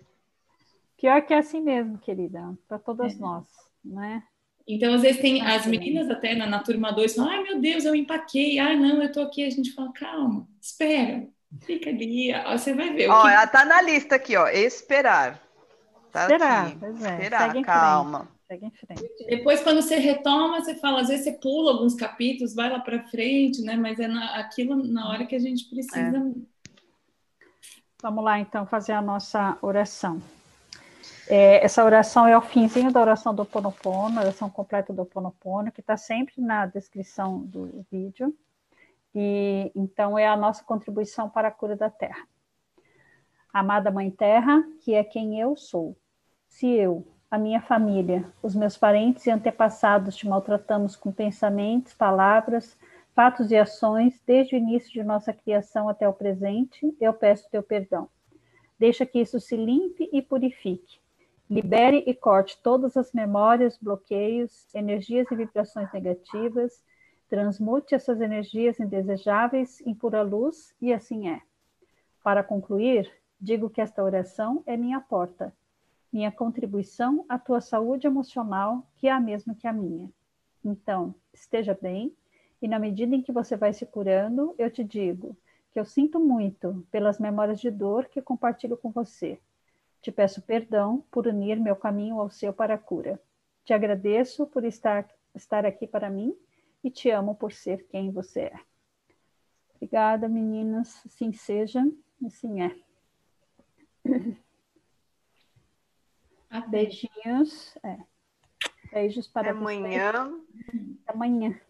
Pior 0.99 1.23
que 1.23 1.33
é 1.33 1.38
assim 1.38 1.62
mesmo, 1.62 1.99
querida, 1.99 2.55
para 2.69 2.79
todas 2.79 3.14
é. 3.14 3.19
nós, 3.19 3.47
né? 3.83 4.23
Então, 4.69 4.93
às 4.93 5.01
vezes, 5.01 5.21
tem 5.21 5.40
as 5.40 5.64
meninas 5.64 6.11
até 6.11 6.35
na, 6.35 6.47
na 6.47 6.59
turma 6.59 6.93
2 6.93 7.14
falam: 7.14 7.31
ai 7.31 7.43
meu 7.43 7.61
Deus, 7.61 7.87
eu 7.87 7.95
empaquei, 7.95 8.59
ai 8.59 8.77
não, 8.77 9.03
eu 9.03 9.11
tô 9.11 9.23
aqui. 9.23 9.43
A 9.43 9.51
gente 9.51 9.73
fala: 9.73 9.90
calma, 9.95 10.47
espera, 10.61 11.27
Fica 11.62 11.90
ali, 11.90 12.33
ó, 12.33 12.57
você 12.57 12.75
vai 12.75 12.93
ver. 12.93 13.09
Ó, 13.09 13.23
que... 13.23 13.29
ela 13.29 13.47
tá 13.47 13.64
na 13.64 13.83
lista 13.83 14.14
aqui, 14.14 14.37
ó. 14.37 14.47
Esperar. 14.49 15.43
Tá 16.12 16.23
esperar, 16.23 16.66
aqui. 16.66 16.77
pois 16.79 17.03
é. 17.03 17.12
Esperar, 17.14 17.62
calma. 17.62 18.29
Segue 18.46 18.66
em 18.66 18.70
frente. 18.70 19.27
Depois, 19.29 19.62
quando 19.62 19.81
você 19.81 19.96
retoma, 19.96 20.61
você 20.61 20.75
fala, 20.75 21.03
às 21.03 21.09
vezes 21.09 21.25
você 21.25 21.33
pula 21.33 21.73
alguns 21.73 21.94
capítulos, 21.94 22.55
vai 22.55 22.68
lá 22.68 22.81
para 22.81 23.05
frente, 23.05 23.62
né? 23.62 23.77
Mas 23.77 24.01
é 24.01 24.09
na, 24.09 24.37
aquilo 24.37 24.77
na 24.77 25.09
hora 25.09 25.25
que 25.25 25.37
a 25.37 25.38
gente 25.38 25.68
precisa. 25.68 26.18
É. 26.18 26.33
Vamos 28.03 28.25
lá, 28.25 28.40
então, 28.40 28.66
fazer 28.66 28.92
a 28.92 29.03
nossa 29.03 29.57
oração. 29.62 30.20
É, 31.29 31.64
essa 31.64 31.85
oração 31.85 32.27
é 32.27 32.37
o 32.37 32.40
finzinho 32.40 32.90
da 32.90 33.01
oração 33.01 33.33
do 33.33 33.44
Ponopono, 33.44 34.18
a 34.18 34.23
oração 34.23 34.51
completa 34.51 34.92
do 34.92 35.05
Ponopono, 35.05 35.70
que 35.70 35.81
está 35.81 35.96
sempre 35.96 36.35
na 36.38 36.66
descrição 36.66 37.38
do 37.40 37.87
vídeo. 37.88 38.35
E 39.14 39.70
então 39.75 40.18
é 40.18 40.27
a 40.27 40.37
nossa 40.37 40.64
contribuição 40.64 41.29
para 41.29 41.49
a 41.49 41.53
cura 41.53 41.77
da 41.77 41.88
Terra. 41.88 42.27
Amada 43.53 43.90
Mãe 43.90 44.11
Terra, 44.11 44.64
que 44.81 44.94
é 44.94 45.05
quem 45.05 45.40
eu 45.40 45.57
sou. 45.57 45.96
Se 46.51 46.69
eu, 46.69 47.07
a 47.31 47.39
minha 47.39 47.63
família, 47.63 48.31
os 48.43 48.55
meus 48.55 48.77
parentes 48.77 49.25
e 49.25 49.31
antepassados 49.31 50.15
te 50.15 50.29
maltratamos 50.29 50.95
com 50.95 51.11
pensamentos, 51.11 51.95
palavras, 51.95 52.77
fatos 53.15 53.51
e 53.51 53.57
ações 53.57 54.21
desde 54.27 54.55
o 54.55 54.59
início 54.59 54.93
de 54.93 55.03
nossa 55.03 55.33
criação 55.33 55.89
até 55.89 56.07
o 56.07 56.13
presente, 56.13 56.95
eu 57.01 57.15
peço 57.15 57.51
teu 57.51 57.63
perdão. 57.63 58.07
Deixa 58.79 59.07
que 59.07 59.19
isso 59.19 59.41
se 59.41 59.57
limpe 59.57 60.11
e 60.13 60.21
purifique. 60.21 61.01
Libere 61.49 62.05
e 62.07 62.13
corte 62.13 62.61
todas 62.63 62.99
as 62.99 63.15
memórias, 63.15 63.79
bloqueios, 63.81 64.69
energias 64.75 65.27
e 65.31 65.35
vibrações 65.35 65.91
negativas 65.91 66.83
Transmute 67.31 67.95
essas 67.95 68.21
energias 68.21 68.81
indesejáveis 68.81 69.81
em 69.87 69.95
pura 69.95 70.21
luz, 70.21 70.75
e 70.83 70.93
assim 70.93 71.29
é. 71.29 71.41
Para 72.25 72.43
concluir, 72.43 73.09
digo 73.41 73.71
que 73.71 73.81
esta 73.81 74.03
oração 74.03 74.65
é 74.67 74.77
minha 74.77 75.01
porta, 75.01 75.55
minha 76.12 76.31
contribuição 76.31 77.25
à 77.29 77.38
tua 77.38 77.61
saúde 77.61 78.07
emocional, 78.07 78.87
que 78.96 79.07
é 79.07 79.12
a 79.12 79.20
mesma 79.20 79.55
que 79.55 79.66
a 79.66 79.73
minha. 79.73 80.11
Então, 80.64 81.14
esteja 81.33 81.79
bem, 81.81 82.14
e 82.61 82.68
na 82.68 82.79
medida 82.79 83.14
em 83.14 83.23
que 83.23 83.33
você 83.33 83.57
vai 83.57 83.73
se 83.73 83.87
curando, 83.87 84.55
eu 84.59 84.70
te 84.70 84.85
digo 84.85 85.37
que 85.73 85.79
eu 85.79 85.85
sinto 85.85 86.18
muito 86.18 86.87
pelas 86.90 87.18
memórias 87.18 87.61
de 87.61 87.70
dor 87.70 88.07
que 88.07 88.20
compartilho 88.20 88.77
com 88.77 88.90
você. 88.90 89.38
Te 90.03 90.11
peço 90.11 90.42
perdão 90.42 91.05
por 91.11 91.27
unir 91.27 91.61
meu 91.61 91.77
caminho 91.77 92.20
ao 92.20 92.31
seu 92.31 92.53
para 92.53 92.75
a 92.75 92.79
cura. 92.79 93.20
Te 93.64 93.73
agradeço 93.73 94.46
por 94.46 94.64
estar, 94.64 95.09
estar 95.35 95.64
aqui 95.64 95.87
para 95.87 96.11
mim 96.11 96.37
e 96.83 96.90
te 96.90 97.11
amo 97.11 97.35
por 97.35 97.53
ser 97.53 97.87
quem 97.88 98.11
você 98.11 98.40
é. 98.40 98.61
Obrigada, 99.77 100.29
meninas. 100.29 101.01
Assim 101.07 101.33
seja, 101.33 101.87
assim 102.25 102.62
é. 102.62 102.77
Beijinhos. 106.69 107.77
É. 107.83 107.97
Beijos 108.93 109.29
para 109.29 109.53
Amanhã. 109.53 110.33
Amanhã. 111.07 111.61